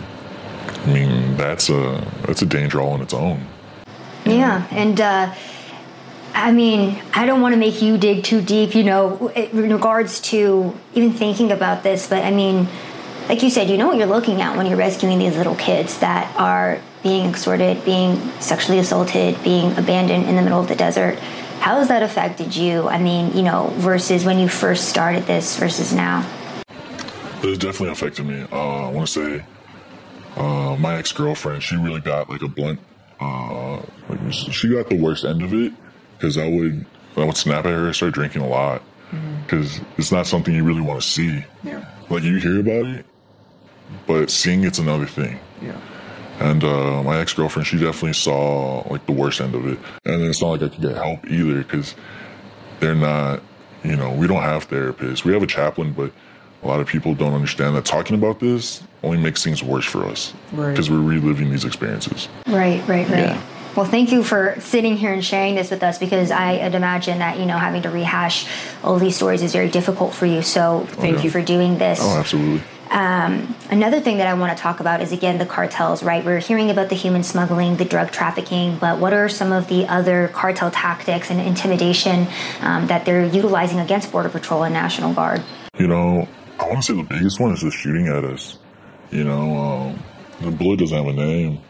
i 0.67 0.87
mean 0.87 1.37
that's 1.37 1.69
a 1.71 2.07
that's 2.27 2.43
a 2.43 2.47
danger 2.47 2.81
all 2.81 2.93
on 2.93 3.01
its 3.01 3.15
own 3.15 3.47
yeah, 4.25 4.67
and 4.71 5.01
uh, 5.01 5.35
I 6.35 6.53
mean, 6.53 7.01
I 7.15 7.27
don't 7.27 7.41
want 7.41 7.55
to 7.55 7.59
make 7.59 7.83
you 7.83 7.99
dig 7.99 8.25
too 8.25 8.41
deep, 8.41 8.75
you 8.75 8.85
know, 8.85 9.29
in 9.29 9.73
regards 9.73 10.21
to 10.21 10.79
even 10.95 11.13
thinking 11.13 11.53
about 11.53 11.83
this, 11.83 12.07
but 12.07 12.25
I 12.25 12.31
mean, 12.31 12.69
like 13.29 13.43
you 13.43 13.51
said, 13.51 13.71
you 13.71 13.77
know 13.77 13.87
what 13.87 13.97
you're 13.97 14.07
looking 14.07 14.41
at 14.41 14.57
when 14.57 14.67
you're 14.67 14.77
rescuing 14.77 15.19
these 15.19 15.37
little 15.37 15.55
kids 15.55 15.99
that 16.01 16.35
are 16.37 16.81
being 17.03 17.31
extorted, 17.31 17.85
being 17.85 18.17
sexually 18.41 18.79
assaulted, 18.79 19.43
being 19.43 19.77
abandoned 19.77 20.27
in 20.27 20.37
the 20.37 20.43
middle 20.43 20.61
of 20.61 20.69
the 20.69 20.77
desert. 20.77 21.19
How 21.61 21.79
has 21.79 21.89
that 21.89 22.03
affected 22.03 22.57
you? 22.57 22.89
I 22.89 22.99
mean, 22.99 23.37
you 23.37 23.43
know, 23.43 23.73
versus 23.77 24.25
when 24.25 24.39
you 24.39 24.49
first 24.49 24.89
started 24.89 25.25
this 25.25 25.59
versus 25.59 25.93
now? 25.93 26.27
It's 27.43 27.59
definitely 27.59 27.91
affected 27.91 28.27
me. 28.27 28.47
Uh, 28.51 28.89
I 28.89 28.91
want 28.91 29.09
to 29.09 29.13
say 29.13 29.45
uh, 30.37 30.77
my 30.77 30.97
ex 30.97 31.13
girlfriend, 31.13 31.63
she 31.63 31.77
really 31.77 32.01
got 32.01 32.29
like 32.29 32.43
a 32.43 32.49
blunt 32.49 32.81
uh, 33.21 33.77
like 34.09 34.33
she 34.33 34.71
got 34.71 34.89
the 34.89 34.97
worst 34.97 35.25
end 35.25 35.43
of 35.43 35.53
it 35.53 35.73
because 36.17 36.39
I 36.39 36.49
would 36.49 36.87
I 37.17 37.25
would 37.25 37.37
snap 37.37 37.67
at 37.67 37.73
her 37.73 37.87
and 37.87 37.95
start 37.95 38.15
drinking 38.15 38.43
a 38.43 38.49
lot 38.49 38.83
because 39.45 39.79
mm-hmm. 39.79 40.01
it's 40.01 40.11
not 40.11 40.27
something 40.27 40.55
you 40.55 40.65
really 40.65 40.81
want 40.81 41.01
to 41.03 41.07
see. 41.07 41.45
Yeah. 41.63 41.85
Like 42.09 42.23
you 42.23 42.37
hear 42.37 42.61
about 42.61 42.87
it, 42.87 43.07
but 44.07 44.31
seeing 44.31 44.65
it's 44.65 44.79
another 44.79 45.07
thing. 45.07 45.39
Yeah. 45.61 45.79
And 46.41 46.65
uh, 46.65 47.03
my 47.03 47.19
ex 47.19 47.35
girlfriend, 47.35 47.67
she 47.67 47.79
definitely 47.79 48.15
saw 48.15 48.81
like 48.89 49.05
the 49.07 49.13
worst 49.13 49.41
end 49.41 49.55
of 49.55 49.67
it. 49.67 49.79
And 50.05 50.23
it's 50.23 50.41
not 50.41 50.49
like 50.49 50.63
I 50.63 50.69
could 50.69 50.81
get 50.81 50.97
help 50.97 51.27
either 51.31 51.59
because 51.59 51.95
they're 52.81 52.95
not, 52.95 53.43
you 53.85 53.95
know, 53.95 54.13
we 54.13 54.27
don't 54.27 54.43
have 54.43 54.69
therapists. 54.69 55.23
We 55.23 55.35
have 55.35 55.43
a 55.43 55.47
chaplain, 55.47 55.93
but 55.93 56.13
a 56.63 56.67
lot 56.67 56.81
of 56.81 56.87
people 56.87 57.15
don't 57.15 57.35
understand 57.35 57.77
that 57.77 57.85
talking 57.85 58.17
about 58.17 58.41
this 58.41 58.83
only 59.03 59.19
makes 59.19 59.45
things 59.45 59.63
worse 59.63 59.85
for 59.85 60.05
us 60.07 60.33
because 60.51 60.91
right. 60.91 60.99
we're 60.99 61.07
reliving 61.07 61.51
these 61.51 61.65
experiences. 61.65 62.29
Right, 62.47 62.81
right, 62.89 63.09
right. 63.09 63.19
Yeah. 63.19 63.43
Well, 63.77 63.87
thank 63.87 64.11
you 64.11 64.25
for 64.25 64.57
sitting 64.59 64.97
here 64.97 65.13
and 65.13 65.25
sharing 65.25 65.55
this 65.55 65.71
with 65.71 65.83
us 65.83 65.99
because 65.99 66.31
I'd 66.31 66.75
imagine 66.75 67.21
that, 67.21 67.39
you 67.39 67.47
know, 67.47 67.57
having 67.57 67.83
to 67.83 67.91
rehash 67.91 68.47
all 68.83 68.99
these 68.99 69.15
stories 69.15 69.43
is 69.43 69.53
very 69.53 69.71
difficult 69.71 70.13
for 70.13 70.27
you. 70.27 70.43
So 70.43 70.87
thank 70.89 71.15
oh, 71.15 71.19
yeah. 71.19 71.25
you 71.25 71.31
for 71.31 71.41
doing 71.41 71.79
this. 71.79 72.01
Oh, 72.03 72.19
absolutely. 72.19 72.63
Um, 72.91 73.55
another 73.71 74.01
thing 74.01 74.19
that 74.19 74.27
I 74.27 74.35
want 74.35 74.57
to 74.57 74.61
talk 74.61 74.81
about 74.81 75.01
is 75.01 75.13
again 75.13 75.39
the 75.39 75.47
cartels, 75.47 76.03
right? 76.03 76.25
We're 76.25 76.41
hearing 76.41 76.71
about 76.71 76.89
the 76.89 76.97
human 76.97 77.23
smuggling, 77.23 77.77
the 77.77 77.85
drug 77.85 78.11
trafficking, 78.11 78.79
but 78.79 78.99
what 78.99 79.13
are 79.13 79.29
some 79.29 79.53
of 79.53 79.69
the 79.69 79.87
other 79.87 80.29
cartel 80.29 80.73
tactics 80.73 81.31
and 81.31 81.41
intimidation 81.41 82.27
um, 82.61 82.89
that 82.89 83.05
they're 83.05 83.25
utilizing 83.25 83.79
against 83.79 84.11
Border 84.11 84.29
Patrol 84.29 84.65
and 84.65 84.75
National 84.75 85.15
Guard? 85.15 85.43
You 85.79 85.87
know, 85.87 86.27
I 86.59 86.67
want 86.67 86.83
to 86.83 86.83
say 86.83 86.97
the 86.97 87.05
biggest 87.05 87.41
one 87.41 87.53
is 87.53 87.61
just 87.61 87.77
shooting 87.77 88.09
at 88.09 88.25
us. 88.25 88.59
You 89.13 89.25
know, 89.25 89.57
um, 89.57 90.03
the 90.41 90.51
bullet 90.51 90.81
doesn't 90.81 90.97
have 90.97 91.07
a 91.07 91.13
name, 91.13 91.61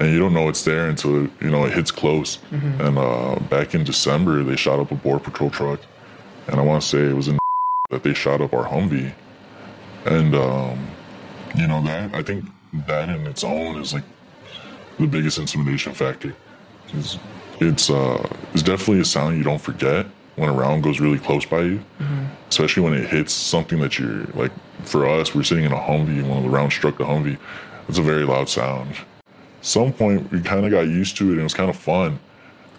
and 0.00 0.10
you 0.10 0.18
don't 0.18 0.32
know 0.32 0.48
it's 0.48 0.64
there 0.64 0.88
until 0.88 1.22
you 1.22 1.50
know 1.50 1.64
it 1.66 1.74
hits 1.74 1.90
close. 1.90 2.38
Mm-hmm. 2.50 2.80
And 2.80 2.98
uh, 2.98 3.38
back 3.50 3.74
in 3.74 3.84
December, 3.84 4.42
they 4.42 4.56
shot 4.56 4.80
up 4.80 4.90
a 4.90 4.94
border 4.94 5.22
patrol 5.22 5.50
truck, 5.50 5.80
and 6.46 6.58
I 6.58 6.62
want 6.62 6.82
to 6.82 6.88
say 6.88 6.98
it 6.98 7.14
was 7.14 7.28
in 7.28 7.38
that 7.90 8.02
they 8.02 8.14
shot 8.14 8.40
up 8.40 8.54
our 8.54 8.64
Humvee, 8.64 9.12
and 10.06 10.34
um, 10.34 10.86
you 11.54 11.66
know 11.66 11.82
that 11.82 12.14
I 12.14 12.22
think 12.22 12.44
that 12.86 13.08
in 13.08 13.26
its 13.26 13.44
own 13.44 13.80
is 13.80 13.92
like 13.94 14.04
the 14.98 15.06
biggest 15.06 15.38
intimidation 15.38 15.92
factor. 15.92 16.34
It's 16.94 17.18
it's, 17.60 17.90
uh, 17.90 18.28
it's 18.52 18.62
definitely 18.62 19.00
a 19.00 19.04
sound 19.04 19.38
you 19.38 19.44
don't 19.44 19.60
forget 19.60 20.06
when 20.36 20.48
a 20.48 20.52
round 20.52 20.82
goes 20.82 21.00
really 21.00 21.18
close 21.18 21.44
by 21.44 21.60
you, 21.60 21.80
mm-hmm. 22.00 22.24
especially 22.48 22.82
when 22.82 22.94
it 22.94 23.08
hits 23.08 23.32
something 23.32 23.78
that 23.80 23.98
you're 23.98 24.24
like. 24.34 24.52
For 24.84 25.06
us, 25.06 25.32
we're 25.32 25.44
sitting 25.44 25.64
in 25.64 25.70
a 25.70 25.78
Humvee, 25.78 26.18
and 26.18 26.28
one 26.28 26.38
of 26.38 26.44
the 26.44 26.50
rounds 26.50 26.74
struck 26.74 26.98
the 26.98 27.04
Humvee. 27.04 27.38
It's 27.88 27.98
a 27.98 28.02
very 28.02 28.24
loud 28.24 28.48
sound. 28.48 28.96
Some 29.60 29.92
point 29.92 30.32
we 30.32 30.40
kind 30.40 30.64
of 30.64 30.72
got 30.72 30.88
used 30.88 31.16
to 31.18 31.28
it, 31.28 31.32
and 31.32 31.40
it 31.40 31.44
was 31.44 31.54
kind 31.54 31.70
of 31.70 31.76
fun. 31.76 32.18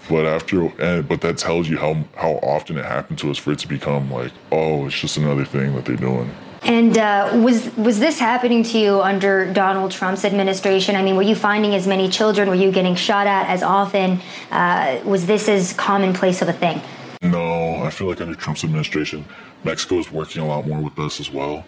But 0.10 0.26
after, 0.26 0.66
and, 0.82 1.08
but 1.08 1.22
that 1.22 1.38
tells 1.38 1.70
you 1.70 1.78
how 1.78 2.04
how 2.16 2.34
often 2.44 2.78
it 2.78 2.84
happened 2.84 3.20
to 3.20 3.32
us 3.32 3.38
for 3.38 3.54
it 3.54 3.60
to 3.60 3.68
become 3.70 4.12
like, 4.12 4.34
oh, 4.52 4.88
it's 4.88 5.00
just 5.00 5.16
another 5.16 5.46
thing 5.46 5.74
that 5.76 5.86
they're 5.86 5.96
doing. 5.96 6.30
And 6.66 6.98
uh, 6.98 7.32
was 7.34 7.76
was 7.76 8.00
this 8.00 8.20
happening 8.20 8.64
to 8.64 8.78
you 8.78 9.02
under 9.02 9.52
Donald 9.52 9.92
Trump's 9.92 10.24
administration? 10.24 10.96
I 10.96 11.02
mean, 11.02 11.16
were 11.16 11.22
you 11.24 11.36
finding 11.36 11.76
as 11.76 11.88
many 11.88 12.10
children? 12.10 12.48
Were 12.48 12.56
you 12.56 12.72
getting 12.72 12.96
shot 12.96 13.28
at 13.28 13.48
as 13.48 13.64
often? 13.64 14.22
Uh, 14.50 15.00
was 15.04 15.26
this 15.26 15.50
as 15.50 15.74
commonplace 15.74 16.42
of 16.42 16.48
a 16.48 16.54
thing? 16.54 16.82
No, 17.22 17.84
I 17.84 17.90
feel 17.90 18.08
like 18.08 18.22
under 18.22 18.36
Trump's 18.36 18.64
administration, 18.64 19.26
Mexico 19.64 20.00
is 20.00 20.12
working 20.12 20.42
a 20.42 20.48
lot 20.48 20.68
more 20.68 20.82
with 20.82 20.98
us 21.00 21.20
as 21.20 21.32
well. 21.32 21.66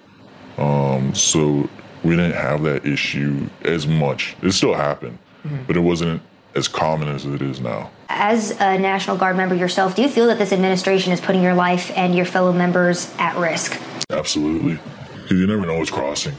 Um, 0.58 1.14
so 1.14 1.70
we 2.04 2.16
didn't 2.16 2.34
have 2.34 2.64
that 2.64 2.86
issue 2.86 3.50
as 3.64 3.88
much. 3.88 4.36
It 4.42 4.52
still 4.52 4.74
happened, 4.74 5.18
mm-hmm. 5.44 5.64
but 5.68 5.76
it 5.76 5.82
wasn't 5.82 6.22
as 6.56 6.68
common 6.70 7.10
as 7.10 7.26
it 7.26 7.42
is 7.42 7.60
now. 7.60 7.92
As 8.08 8.52
a 8.52 8.78
National 8.78 9.18
Guard 9.18 9.36
member 9.36 9.56
yourself, 9.56 9.96
do 9.96 10.02
you 10.02 10.10
feel 10.10 10.28
that 10.28 10.38
this 10.38 10.54
administration 10.54 11.12
is 11.12 11.20
putting 11.20 11.44
your 11.44 11.54
life 11.54 11.92
and 11.98 12.16
your 12.16 12.26
fellow 12.26 12.54
members 12.54 13.14
at 13.18 13.38
risk? 13.38 13.78
Absolutely. 14.10 14.80
Because 15.22 15.40
you 15.40 15.48
never 15.48 15.66
know 15.66 15.78
what's 15.78 15.92
crossing. 15.92 16.36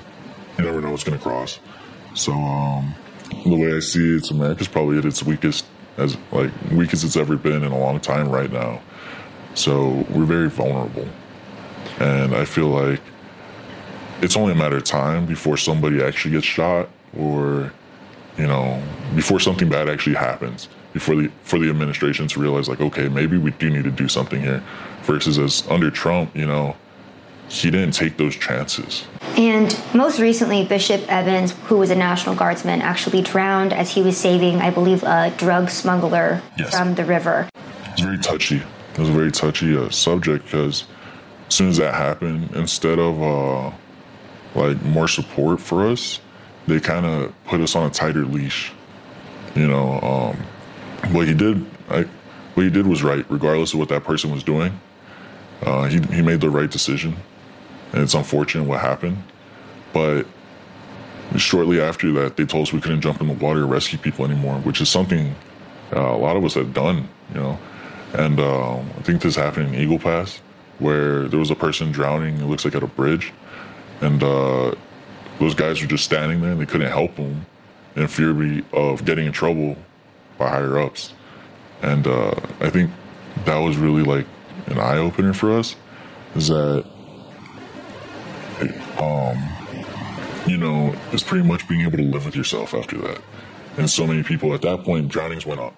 You 0.59 0.65
never 0.65 0.81
know 0.81 0.91
what's 0.91 1.05
going 1.05 1.19
to 1.19 1.23
cross. 1.23 1.59
So, 2.15 2.33
um, 2.33 2.95
the 3.45 3.57
way 3.57 3.77
I 3.77 3.81
see 3.81 4.17
it, 4.17 4.31
America's 4.31 4.69
probably 4.69 4.99
at 4.99 5.05
its 5.05 5.23
weakest, 5.23 5.67
as 5.97 6.17
like 6.33 6.51
weakest 6.71 7.05
it's 7.05 7.17
ever 7.17 7.37
been 7.37 7.63
in 7.63 7.73
a 7.73 7.79
long 7.79 8.01
time 8.01 8.29
right 8.29 8.51
now. 8.51 8.81
So 9.55 10.07
we're 10.11 10.25
very 10.25 10.49
vulnerable, 10.51 11.09
and 11.99 12.35
I 12.35 12.45
feel 12.45 12.69
like 12.69 13.01
it's 14.21 14.37
only 14.37 14.53
a 14.53 14.57
matter 14.57 14.77
of 14.77 14.85
time 14.85 15.27
before 15.27 15.57
somebody 15.57 16.03
actually 16.03 16.33
gets 16.33 16.47
shot, 16.47 16.89
or 17.19 17.73
you 18.39 18.47
know, 18.47 18.83
before 19.15 19.41
something 19.41 19.69
bad 19.69 19.89
actually 19.89 20.17
happens. 20.17 20.69
Before 20.93 21.17
the 21.17 21.31
for 21.43 21.59
the 21.59 21.69
administration 21.69 22.29
to 22.29 22.41
realize 22.41 22.69
like, 22.69 22.81
okay, 22.81 23.09
maybe 23.09 23.39
we 23.39 23.51
do 23.53 23.71
need 23.71 23.85
to 23.85 23.91
do 23.91 24.09
something 24.09 24.41
here. 24.41 24.63
Versus 25.03 25.39
as 25.39 25.67
under 25.69 25.91
Trump, 25.91 26.35
you 26.37 26.47
know, 26.47 26.77
he 27.49 27.71
didn't 27.71 27.93
take 27.93 28.17
those 28.17 28.37
chances. 28.37 29.07
And 29.37 29.79
most 29.95 30.19
recently, 30.19 30.65
Bishop 30.65 31.03
Evans, 31.09 31.53
who 31.65 31.76
was 31.79 31.91
a 31.91 31.95
National 31.95 32.35
Guardsman, 32.35 32.81
actually 32.81 33.23
drowned 33.23 33.73
as 33.73 33.91
he 33.91 34.03
was 34.03 34.17
saving, 34.17 34.57
I 34.57 34.71
believe, 34.71 35.03
a 35.03 35.33
drug 35.37 35.71
smuggler 35.71 36.43
yes. 36.59 36.76
from 36.76 36.95
the 36.95 37.05
river. 37.05 37.49
It's 37.87 38.00
very 38.00 38.19
touchy. 38.19 38.62
It 38.93 38.99
was 38.99 39.09
a 39.09 39.12
very 39.12 39.31
touchy 39.31 39.76
uh, 39.76 39.91
subject 39.91 40.47
because 40.47 40.85
as 41.49 41.55
soon 41.55 41.69
as 41.69 41.76
that 41.76 41.95
happened, 41.95 42.50
instead 42.55 42.99
of 42.99 43.23
uh, 43.23 43.71
like 44.55 44.81
more 44.83 45.09
support 45.09 45.61
for 45.61 45.87
us, 45.87 46.21
they 46.67 46.81
kind 46.81 47.05
of 47.07 47.35
put 47.45 47.61
us 47.61 47.76
on 47.76 47.87
a 47.87 47.91
tighter 47.91 48.25
leash. 48.25 48.73
You 49.55 49.69
know, 49.69 50.00
um, 50.00 51.12
what 51.12 51.29
he 51.29 51.35
did, 51.35 51.65
I, 51.88 52.03
what 52.55 52.65
he 52.65 52.71
did 52.71 52.87
was 52.87 53.03
right, 53.03 53.25
regardless 53.31 53.75
of 53.75 53.81
what 53.81 53.91
that 53.91 54.05
person 54.05 54.31
was 54.31 54.43
doing. 54.43 54.81
Uh, 55.62 55.85
he 55.85 56.00
he 56.15 56.23
made 56.23 56.41
the 56.41 56.50
right 56.50 56.71
decision 56.71 57.17
and 57.93 58.02
it's 58.02 58.14
unfortunate 58.14 58.64
what 58.64 58.81
happened. 58.81 59.23
But 59.93 60.26
shortly 61.37 61.81
after 61.81 62.12
that, 62.12 62.37
they 62.37 62.45
told 62.45 62.66
us 62.66 62.73
we 62.73 62.81
couldn't 62.81 63.00
jump 63.00 63.21
in 63.21 63.28
the 63.28 63.35
water 63.35 63.61
to 63.61 63.66
rescue 63.66 63.99
people 63.99 64.25
anymore, 64.25 64.59
which 64.61 64.81
is 64.81 64.88
something 64.88 65.35
uh, 65.95 66.00
a 66.00 66.19
lot 66.19 66.37
of 66.37 66.45
us 66.45 66.55
had 66.55 66.75
done, 66.75 67.09
you 67.33 67.40
know. 67.40 67.59
And 68.14 68.40
uh, 68.40 68.78
I 68.78 69.02
think 69.02 69.23
this 69.23 69.37
happened 69.37 69.75
in 69.75 69.81
Eagle 69.81 69.99
Pass, 69.99 70.40
where 70.78 71.28
there 71.28 71.38
was 71.38 71.50
a 71.50 71.57
person 71.57 71.93
drowning. 71.93 72.38
It 72.38 72.47
looks 72.47 72.64
like 72.64 72.75
at 72.75 72.83
a 72.83 72.87
bridge, 72.87 73.33
and 74.00 74.23
uh, 74.23 74.75
those 75.38 75.55
guys 75.55 75.81
were 75.81 75.88
just 75.88 76.05
standing 76.05 76.40
there 76.40 76.52
and 76.52 76.61
they 76.61 76.66
couldn't 76.66 76.90
help 76.90 77.16
him 77.16 77.45
in 77.95 78.09
fear 78.09 78.62
of 78.73 79.05
getting 79.05 79.26
in 79.26 79.33
trouble 79.33 79.76
by 80.38 80.49
higher 80.49 80.78
ups. 80.78 81.12
And 81.83 82.07
uh, 82.07 82.35
I 82.61 82.71
think 82.71 82.90
that 83.45 83.59
was 83.59 83.76
really 83.76 84.02
like 84.02 84.26
an 84.66 84.78
eye 84.78 84.99
opener 84.99 85.33
for 85.33 85.52
us, 85.52 85.76
is 86.35 86.49
that 86.49 86.87
um, 88.99 89.37
you 90.47 90.57
know, 90.57 90.95
it's 91.12 91.23
pretty 91.23 91.47
much 91.47 91.69
being 91.69 91.83
able 91.83 91.99
to 91.99 92.05
live 92.05 92.25
with 92.25 92.37
yourself 92.37 92.75
after 92.75 92.99
that. 92.99 93.21
And 93.76 93.91
so 93.91 94.07
many 94.07 94.23
people 94.23 94.55
at 94.55 94.62
that 94.62 94.85
point, 94.85 95.09
drownings 95.09 95.45
went 95.45 95.61
up. 95.61 95.75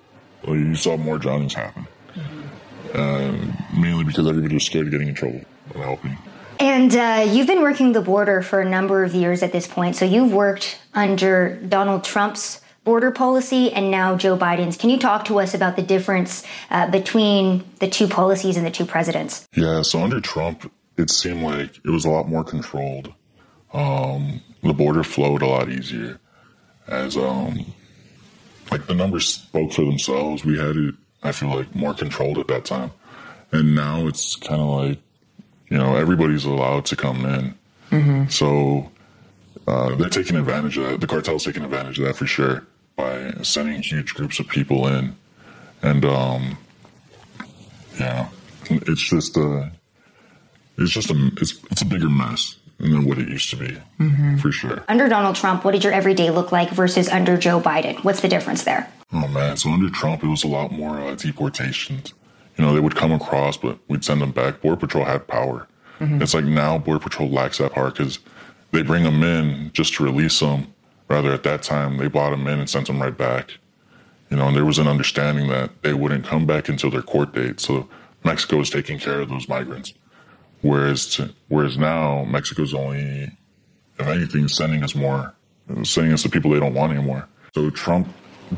you 0.46 0.74
saw 0.74 0.96
more 0.96 1.18
drownings 1.18 1.54
happen. 1.54 1.86
Mm-hmm. 2.14 3.80
mainly 3.80 4.04
because 4.04 4.26
everybody 4.26 4.54
was 4.54 4.64
scared 4.64 4.86
of 4.86 4.92
getting 4.92 5.08
in 5.08 5.14
trouble 5.14 5.42
and 5.74 5.82
helping. 5.82 6.16
And 6.60 6.94
uh, 6.94 7.26
you've 7.30 7.46
been 7.46 7.62
working 7.62 7.92
the 7.92 8.00
border 8.00 8.42
for 8.42 8.60
a 8.60 8.68
number 8.68 9.04
of 9.04 9.14
years 9.14 9.42
at 9.42 9.52
this 9.52 9.66
point. 9.66 9.94
So 9.94 10.04
you've 10.04 10.32
worked 10.32 10.80
under 10.94 11.56
Donald 11.56 12.02
Trump's 12.02 12.60
border 12.84 13.10
policy 13.10 13.70
and 13.70 13.90
now 13.90 14.16
Joe 14.16 14.36
Biden's. 14.36 14.76
Can 14.76 14.90
you 14.90 14.98
talk 14.98 15.26
to 15.26 15.38
us 15.38 15.54
about 15.54 15.76
the 15.76 15.82
difference 15.82 16.42
uh, 16.70 16.90
between 16.90 17.64
the 17.80 17.88
two 17.88 18.08
policies 18.08 18.56
and 18.56 18.64
the 18.64 18.70
two 18.70 18.86
presidents? 18.86 19.46
Yeah, 19.54 19.82
so 19.82 20.02
under 20.02 20.20
Trump, 20.20 20.72
it 20.98 21.10
seemed 21.10 21.42
like 21.42 21.76
it 21.84 21.90
was 21.90 22.04
a 22.04 22.10
lot 22.10 22.28
more 22.28 22.44
controlled. 22.44 23.14
Um, 23.72 24.42
the 24.62 24.72
border 24.72 25.04
flowed 25.04 25.42
a 25.42 25.46
lot 25.46 25.70
easier 25.70 26.18
as 26.88 27.16
um, 27.16 27.64
like 28.70 28.86
the 28.86 28.94
numbers 28.94 29.26
spoke 29.28 29.72
for 29.72 29.84
themselves. 29.84 30.44
We 30.44 30.58
had 30.58 30.76
it, 30.76 30.94
I 31.22 31.32
feel 31.32 31.50
like, 31.50 31.74
more 31.74 31.94
controlled 31.94 32.38
at 32.38 32.48
that 32.48 32.64
time, 32.64 32.90
and 33.52 33.74
now 33.74 34.06
it's 34.06 34.36
kind 34.36 34.60
of 34.60 34.68
like 34.68 34.98
you 35.70 35.78
know 35.78 35.96
everybody's 35.96 36.44
allowed 36.44 36.86
to 36.86 36.96
come 36.96 37.24
in. 37.24 37.54
Mm-hmm. 37.90 38.28
So 38.28 38.90
uh, 39.66 39.94
they're 39.94 40.08
taking 40.08 40.36
advantage 40.36 40.76
of 40.78 40.84
that. 40.84 41.00
The 41.00 41.06
cartel's 41.06 41.44
taking 41.44 41.62
advantage 41.62 41.98
of 41.98 42.06
that 42.06 42.16
for 42.16 42.26
sure 42.26 42.66
by 42.96 43.32
sending 43.42 43.82
huge 43.82 44.14
groups 44.14 44.40
of 44.40 44.48
people 44.48 44.88
in, 44.88 45.14
and 45.82 46.04
um, 46.04 46.58
yeah, 48.00 48.28
it's 48.70 49.08
just 49.08 49.36
uh, 49.36 49.66
it's 50.78 50.92
just 50.92 51.10
a 51.10 51.30
it's 51.36 51.58
it's 51.70 51.82
a 51.82 51.84
bigger 51.84 52.08
mess 52.08 52.56
than 52.78 53.04
what 53.04 53.18
it 53.18 53.28
used 53.28 53.50
to 53.50 53.56
be, 53.56 53.76
mm-hmm. 53.98 54.36
for 54.36 54.52
sure. 54.52 54.84
Under 54.88 55.08
Donald 55.08 55.34
Trump, 55.34 55.64
what 55.64 55.72
did 55.72 55.82
your 55.82 55.92
everyday 55.92 56.30
look 56.30 56.52
like 56.52 56.70
versus 56.70 57.08
under 57.08 57.36
Joe 57.36 57.60
Biden? 57.60 58.02
What's 58.04 58.20
the 58.20 58.28
difference 58.28 58.62
there? 58.62 58.90
Oh 59.12 59.26
man, 59.28 59.56
so 59.56 59.70
under 59.70 59.90
Trump, 59.90 60.22
it 60.22 60.28
was 60.28 60.44
a 60.44 60.48
lot 60.48 60.70
more 60.70 61.00
uh, 61.00 61.14
deportations. 61.16 62.14
You 62.56 62.64
know, 62.64 62.72
they 62.72 62.80
would 62.80 62.96
come 62.96 63.12
across, 63.12 63.56
but 63.56 63.78
we'd 63.88 64.04
send 64.04 64.20
them 64.20 64.32
back. 64.32 64.60
Border 64.60 64.80
Patrol 64.80 65.04
had 65.04 65.26
power. 65.26 65.66
Mm-hmm. 66.00 66.22
It's 66.22 66.34
like 66.34 66.44
now 66.44 66.78
Border 66.78 67.00
Patrol 67.00 67.28
lacks 67.28 67.58
that 67.58 67.72
power 67.72 67.90
because 67.90 68.18
they 68.72 68.82
bring 68.82 69.04
them 69.04 69.22
in 69.22 69.70
just 69.72 69.94
to 69.94 70.04
release 70.04 70.38
them. 70.40 70.72
Rather, 71.08 71.32
at 71.32 71.42
that 71.44 71.62
time, 71.62 71.96
they 71.96 72.06
brought 72.06 72.30
them 72.30 72.46
in 72.46 72.58
and 72.58 72.68
sent 72.68 72.86
them 72.86 73.00
right 73.00 73.16
back. 73.16 73.58
You 74.30 74.36
know, 74.36 74.48
and 74.48 74.56
there 74.56 74.64
was 74.64 74.78
an 74.78 74.86
understanding 74.86 75.48
that 75.48 75.82
they 75.82 75.94
wouldn't 75.94 76.26
come 76.26 76.44
back 76.44 76.68
until 76.68 76.90
their 76.90 77.02
court 77.02 77.32
date. 77.32 77.60
So 77.60 77.88
Mexico 78.24 78.58
was 78.58 78.68
taking 78.68 78.98
care 78.98 79.20
of 79.20 79.30
those 79.30 79.48
migrants. 79.48 79.94
Whereas 80.62 81.06
to, 81.16 81.34
whereas 81.48 81.78
now 81.78 82.24
Mexico's 82.24 82.74
only, 82.74 83.30
if 83.98 84.06
anything, 84.06 84.48
sending 84.48 84.82
us 84.82 84.94
more, 84.94 85.34
sending 85.84 86.12
us 86.12 86.22
the 86.22 86.28
people 86.28 86.50
they 86.50 86.60
don't 86.60 86.74
want 86.74 86.92
anymore. 86.92 87.28
So 87.54 87.70
Trump 87.70 88.08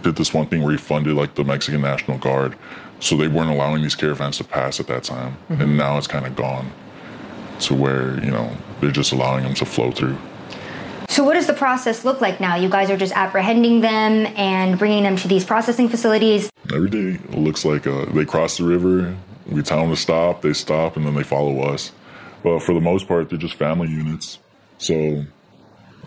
did 0.03 0.17
this 0.17 0.33
one 0.33 0.47
thing 0.47 0.63
where 0.63 0.73
he 0.73 0.79
funded 0.79 1.15
like 1.15 1.35
the 1.35 1.45
Mexican 1.45 1.83
National 1.83 2.19
Guard, 2.19 2.57
so 3.01 3.17
they 3.17 3.29
weren't 3.29 3.51
allowing 3.51 3.83
these 3.83 3.95
caravans 3.95 4.39
to 4.39 4.45
pass 4.45 4.81
at 4.81 4.87
that 4.87 5.05
time, 5.05 5.37
mm-hmm. 5.49 5.61
and 5.61 5.77
now 5.77 5.99
it's 5.99 6.07
kind 6.07 6.27
of 6.27 6.37
gone 6.37 6.71
to 7.61 7.75
where 7.75 8.23
you 8.25 8.31
know 8.31 8.57
they're 8.81 8.91
just 8.91 9.13
allowing 9.13 9.45
them 9.45 9.55
to 9.55 9.65
flow 9.65 9.91
through. 9.91 10.17
So, 11.09 11.25
what 11.25 11.35
does 11.35 11.47
the 11.47 11.55
process 11.55 12.05
look 12.05 12.21
like 12.21 12.41
now? 12.41 12.57
You 12.57 12.69
guys 12.69 12.89
are 12.89 12.97
just 12.97 13.13
apprehending 13.15 13.81
them 13.81 14.27
and 14.37 14.79
bringing 14.79 15.03
them 15.03 15.17
to 15.17 15.29
these 15.29 15.45
processing 15.45 15.89
facilities. 15.89 16.51
Every 16.73 16.89
day 16.89 17.21
it 17.23 17.35
looks 17.35 17.65
like 17.65 17.87
uh, 17.87 18.07
they 18.13 18.25
cross 18.25 18.59
the 18.59 18.65
river, 18.65 19.17
we 19.51 19.63
tell 19.63 19.81
them 19.81 19.91
to 19.91 19.97
stop, 19.97 20.43
they 20.43 20.53
stop, 20.53 20.97
and 20.97 21.07
then 21.07 21.15
they 21.15 21.23
follow 21.23 21.61
us. 21.61 21.93
But 22.43 22.61
for 22.61 22.75
the 22.75 22.81
most 22.81 23.07
part, 23.07 23.29
they're 23.29 23.39
just 23.39 23.55
family 23.55 23.89
units. 23.89 24.39
So 24.79 25.25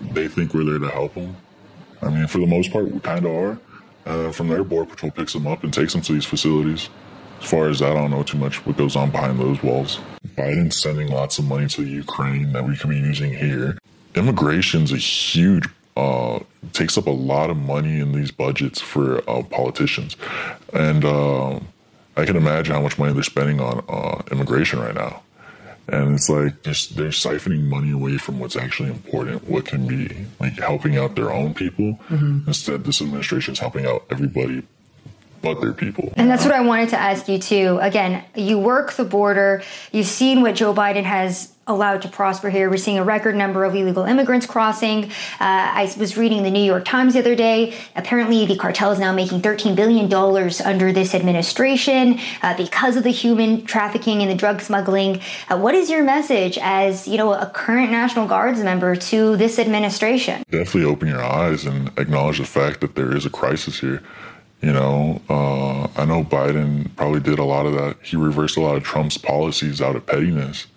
they 0.01 0.27
think 0.27 0.53
we're 0.53 0.63
there 0.63 0.79
to 0.79 0.89
help 0.89 1.13
them. 1.13 1.35
I 2.01 2.09
mean, 2.09 2.27
for 2.27 2.39
the 2.39 2.47
most 2.47 2.71
part, 2.71 2.89
we 2.89 2.99
kind 2.99 3.25
of 3.25 3.31
are. 3.31 3.59
Uh, 4.05 4.31
from 4.31 4.49
there, 4.49 4.63
Border 4.63 4.89
Patrol 4.89 5.11
picks 5.11 5.33
them 5.33 5.47
up 5.47 5.63
and 5.63 5.73
takes 5.73 5.93
them 5.93 6.01
to 6.01 6.13
these 6.13 6.25
facilities. 6.25 6.89
As 7.41 7.49
far 7.49 7.67
as 7.69 7.81
I 7.81 7.93
don't 7.93 8.11
know 8.11 8.23
too 8.23 8.37
much 8.37 8.65
what 8.65 8.77
goes 8.77 8.95
on 8.95 9.11
behind 9.11 9.39
those 9.39 9.61
walls. 9.61 9.99
Biden's 10.35 10.81
sending 10.81 11.09
lots 11.09 11.39
of 11.39 11.45
money 11.45 11.67
to 11.67 11.83
Ukraine 11.83 12.53
that 12.53 12.65
we 12.65 12.75
could 12.77 12.89
be 12.89 12.97
using 12.97 13.33
here. 13.33 13.77
Immigration's 14.15 14.91
a 14.91 14.97
huge 14.97 15.65
uh, 15.97 16.39
takes 16.71 16.97
up 16.97 17.07
a 17.07 17.11
lot 17.11 17.49
of 17.49 17.57
money 17.57 17.99
in 17.99 18.13
these 18.13 18.31
budgets 18.31 18.81
for 18.81 19.27
uh, 19.29 19.43
politicians, 19.43 20.15
and 20.73 21.05
uh, 21.05 21.59
I 22.15 22.25
can 22.25 22.35
imagine 22.35 22.75
how 22.75 22.81
much 22.81 22.97
money 22.99 23.13
they're 23.13 23.23
spending 23.23 23.59
on 23.59 23.83
uh, 23.89 24.21
immigration 24.31 24.79
right 24.79 24.93
now. 24.95 25.23
And 25.87 26.15
it's 26.15 26.29
like 26.29 26.63
just 26.63 26.95
they're 26.95 27.09
siphoning 27.09 27.63
money 27.63 27.91
away 27.91 28.17
from 28.17 28.39
what's 28.39 28.55
actually 28.55 28.89
important, 28.89 29.49
what 29.49 29.65
can 29.65 29.85
be 29.85 30.27
like 30.39 30.53
helping 30.53 30.97
out 30.97 31.15
their 31.15 31.31
own 31.31 31.53
people. 31.53 31.99
Mm-hmm. 32.07 32.47
Instead, 32.47 32.85
this 32.85 33.01
administration 33.01 33.53
is 33.53 33.59
helping 33.59 33.85
out 33.85 34.05
everybody 34.09 34.63
but 35.43 35.61
their 35.61 35.73
people. 35.73 36.11
And 36.15 36.29
that's 36.29 36.45
what 36.45 36.53
I 36.53 36.61
wanted 36.61 36.89
to 36.89 36.97
ask 36.99 37.27
you 37.27 37.37
too. 37.37 37.77
Again, 37.81 38.23
you 38.33 38.57
work 38.57 38.93
the 38.93 39.03
border, 39.03 39.61
you've 39.91 40.07
seen 40.07 40.41
what 40.41 40.55
Joe 40.55 40.73
Biden 40.73 41.03
has 41.03 41.53
allowed 41.65 42.01
to 42.01 42.09
prosper 42.09 42.49
here. 42.49 42.69
We're 42.69 42.77
seeing 42.77 42.97
a 42.97 43.03
record 43.03 43.35
number 43.35 43.63
of 43.63 43.73
illegal 43.73 44.03
immigrants 44.03 44.45
crossing. 44.45 45.05
Uh, 45.05 45.09
I 45.39 45.93
was 45.97 46.17
reading 46.17 46.43
the 46.43 46.51
New 46.51 46.63
York 46.63 46.83
Times 46.83 47.13
the 47.13 47.19
other 47.19 47.35
day. 47.35 47.73
Apparently, 47.95 48.45
the 48.45 48.57
cartel 48.57 48.91
is 48.91 48.99
now 48.99 49.13
making 49.13 49.41
$13 49.41 49.75
billion 49.75 50.11
under 50.65 50.91
this 50.91 51.15
administration 51.15 52.19
uh, 52.41 52.57
because 52.57 52.97
of 52.97 53.03
the 53.03 53.11
human 53.11 53.65
trafficking 53.65 54.21
and 54.21 54.29
the 54.29 54.35
drug 54.35 54.59
smuggling. 54.59 55.21
Uh, 55.49 55.57
what 55.57 55.73
is 55.73 55.89
your 55.89 56.03
message 56.03 56.57
as, 56.61 57.07
you 57.07 57.17
know, 57.17 57.33
a 57.33 57.45
current 57.45 57.91
National 57.91 58.27
Guards 58.27 58.61
member 58.61 58.95
to 58.95 59.37
this 59.37 59.57
administration? 59.57 60.43
Definitely 60.49 60.83
open 60.83 61.07
your 61.07 61.23
eyes 61.23 61.65
and 61.65 61.97
acknowledge 61.97 62.39
the 62.39 62.45
fact 62.45 62.81
that 62.81 62.95
there 62.95 63.15
is 63.15 63.25
a 63.25 63.29
crisis 63.29 63.79
here. 63.79 64.03
You 64.63 64.73
know, 64.73 65.21
uh, 65.29 65.87
I 66.01 66.05
know 66.05 66.23
Biden 66.23 66.95
probably 66.95 67.19
did 67.19 67.37
a 67.37 67.43
lot 67.43 67.65
of 67.65 67.73
that. 67.73 67.97
He 68.01 68.15
reversed 68.15 68.57
a 68.57 68.61
lot 68.61 68.77
of 68.77 68.83
Trump's 68.83 69.17
policies 69.17 69.81
out 69.81 69.95
of 69.95 70.05
pettiness 70.05 70.67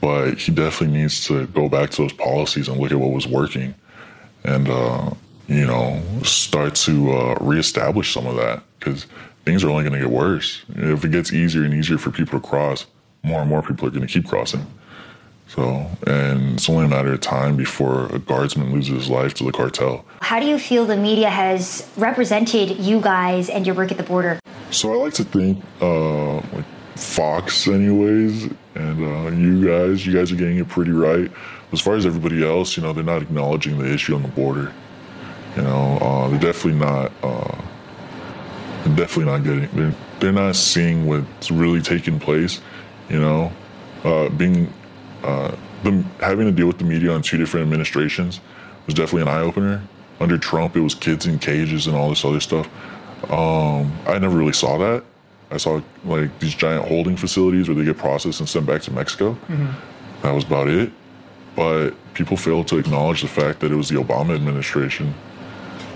but 0.00 0.38
he 0.38 0.52
definitely 0.52 0.96
needs 0.98 1.26
to 1.26 1.46
go 1.48 1.68
back 1.68 1.90
to 1.90 2.02
those 2.02 2.12
policies 2.12 2.68
and 2.68 2.78
look 2.78 2.92
at 2.92 2.98
what 2.98 3.12
was 3.12 3.26
working 3.26 3.74
and 4.44 4.68
uh, 4.68 5.10
you 5.48 5.66
know 5.66 6.02
start 6.22 6.74
to 6.74 7.12
uh, 7.12 7.34
reestablish 7.40 8.12
some 8.12 8.26
of 8.26 8.36
that 8.36 8.62
because 8.78 9.06
things 9.44 9.62
are 9.64 9.70
only 9.70 9.82
going 9.82 9.92
to 9.92 10.00
get 10.00 10.10
worse 10.10 10.64
if 10.74 11.04
it 11.04 11.10
gets 11.10 11.32
easier 11.32 11.64
and 11.64 11.74
easier 11.74 11.98
for 11.98 12.10
people 12.10 12.40
to 12.40 12.46
cross 12.46 12.86
more 13.22 13.40
and 13.40 13.48
more 13.48 13.62
people 13.62 13.86
are 13.86 13.90
going 13.90 14.06
to 14.06 14.12
keep 14.12 14.26
crossing 14.26 14.64
so 15.48 15.86
and 16.06 16.54
it's 16.54 16.68
only 16.68 16.84
a 16.84 16.88
matter 16.88 17.12
of 17.12 17.20
time 17.20 17.56
before 17.56 18.06
a 18.06 18.18
guardsman 18.18 18.72
loses 18.72 18.94
his 18.94 19.10
life 19.10 19.34
to 19.34 19.44
the 19.44 19.52
cartel 19.52 20.04
how 20.20 20.40
do 20.40 20.46
you 20.46 20.58
feel 20.58 20.84
the 20.84 20.96
media 20.96 21.30
has 21.30 21.88
represented 21.96 22.78
you 22.78 23.00
guys 23.00 23.48
and 23.48 23.66
your 23.66 23.74
work 23.74 23.90
at 23.90 23.96
the 23.96 24.02
border 24.02 24.38
so 24.70 24.92
i 24.92 24.96
like 24.96 25.14
to 25.14 25.24
think 25.24 25.62
uh, 25.80 26.36
like 26.36 26.64
Fox, 26.96 27.68
anyways, 27.68 28.44
and 28.74 29.04
uh, 29.04 29.30
you 29.30 29.66
guys, 29.66 30.06
you 30.06 30.14
guys 30.14 30.32
are 30.32 30.36
getting 30.36 30.56
it 30.56 30.68
pretty 30.68 30.92
right. 30.92 31.30
As 31.72 31.80
far 31.80 31.94
as 31.94 32.06
everybody 32.06 32.42
else, 32.42 32.76
you 32.76 32.82
know, 32.82 32.94
they're 32.94 33.04
not 33.04 33.20
acknowledging 33.20 33.78
the 33.78 33.92
issue 33.92 34.14
on 34.14 34.22
the 34.22 34.28
border. 34.28 34.72
You 35.56 35.62
know, 35.62 35.98
uh, 35.98 36.28
they're 36.28 36.40
definitely 36.40 36.80
not. 36.80 37.12
Uh, 37.22 37.54
they're 38.84 38.96
definitely 38.96 39.24
not 39.26 39.44
getting. 39.44 39.68
They're, 39.76 39.94
they're 40.20 40.32
not 40.32 40.56
seeing 40.56 41.06
what's 41.06 41.50
really 41.50 41.82
taking 41.82 42.18
place. 42.18 42.62
You 43.10 43.20
know, 43.20 43.52
uh, 44.02 44.30
being 44.30 44.72
uh, 45.26 45.56
them 45.82 46.04
having 46.20 46.46
to 46.46 46.52
deal 46.52 46.66
with 46.66 46.78
the 46.78 46.84
media 46.84 47.12
on 47.12 47.22
two 47.22 47.36
different 47.36 47.64
administrations 47.64 48.40
was 48.86 48.94
definitely 48.94 49.22
an 49.22 49.28
eye 49.28 49.42
opener. 49.42 49.82
Under 50.20 50.38
Trump, 50.38 50.76
it 50.76 50.80
was 50.80 50.94
kids 50.94 51.26
in 51.26 51.38
cages 51.38 51.86
and 51.86 51.96
all 51.96 52.08
this 52.08 52.24
other 52.24 52.40
stuff. 52.40 52.66
Um, 53.30 53.92
I 54.06 54.18
never 54.18 54.36
really 54.36 54.52
saw 54.52 54.78
that 54.78 55.04
I 55.50 55.56
saw 55.58 55.80
like 56.04 56.38
these 56.40 56.54
giant 56.54 56.86
holding 56.88 57.16
facilities 57.16 57.68
where 57.68 57.76
they 57.76 57.84
get 57.84 57.96
processed 57.96 58.40
and 58.40 58.48
sent 58.48 58.66
back 58.66 58.82
to 58.82 58.92
Mexico. 58.92 59.32
Mm-hmm. 59.32 60.22
That 60.22 60.32
was 60.32 60.44
about 60.44 60.68
it. 60.68 60.90
But 61.54 61.90
people 62.14 62.36
failed 62.36 62.68
to 62.68 62.78
acknowledge 62.78 63.22
the 63.22 63.28
fact 63.28 63.60
that 63.60 63.70
it 63.70 63.76
was 63.76 63.88
the 63.88 63.96
Obama 63.96 64.34
administration 64.34 65.14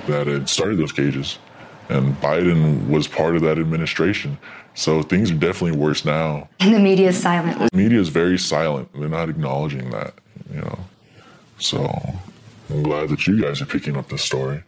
that 0.07 0.27
had 0.27 0.49
started 0.49 0.79
those 0.79 0.93
cages. 0.93 1.39
And 1.91 2.15
Biden 2.21 2.89
was 2.89 3.09
part 3.09 3.35
of 3.35 3.43
that 3.43 3.59
administration. 3.59 4.39
So 4.75 5.03
things 5.03 5.31
are 5.33 5.35
definitely 5.35 5.77
worse 5.77 6.05
now. 6.05 6.49
And 6.61 6.73
the 6.73 6.79
media 6.79 7.09
is 7.09 7.21
silent. 7.21 7.59
The 7.59 7.77
media 7.77 7.99
is 7.99 8.09
very 8.09 8.39
silent. 8.39 8.89
They're 8.95 9.09
not 9.09 9.29
acknowledging 9.29 9.91
that, 9.91 10.15
you 10.55 10.61
know. 10.61 10.79
So 11.59 11.85
I'm 12.71 12.85
glad 12.85 13.09
that 13.09 13.27
you 13.27 13.43
guys 13.43 13.61
are 13.61 13.67
picking 13.67 13.97
up 13.97 14.09
this 14.09 14.23
story. 14.23 14.63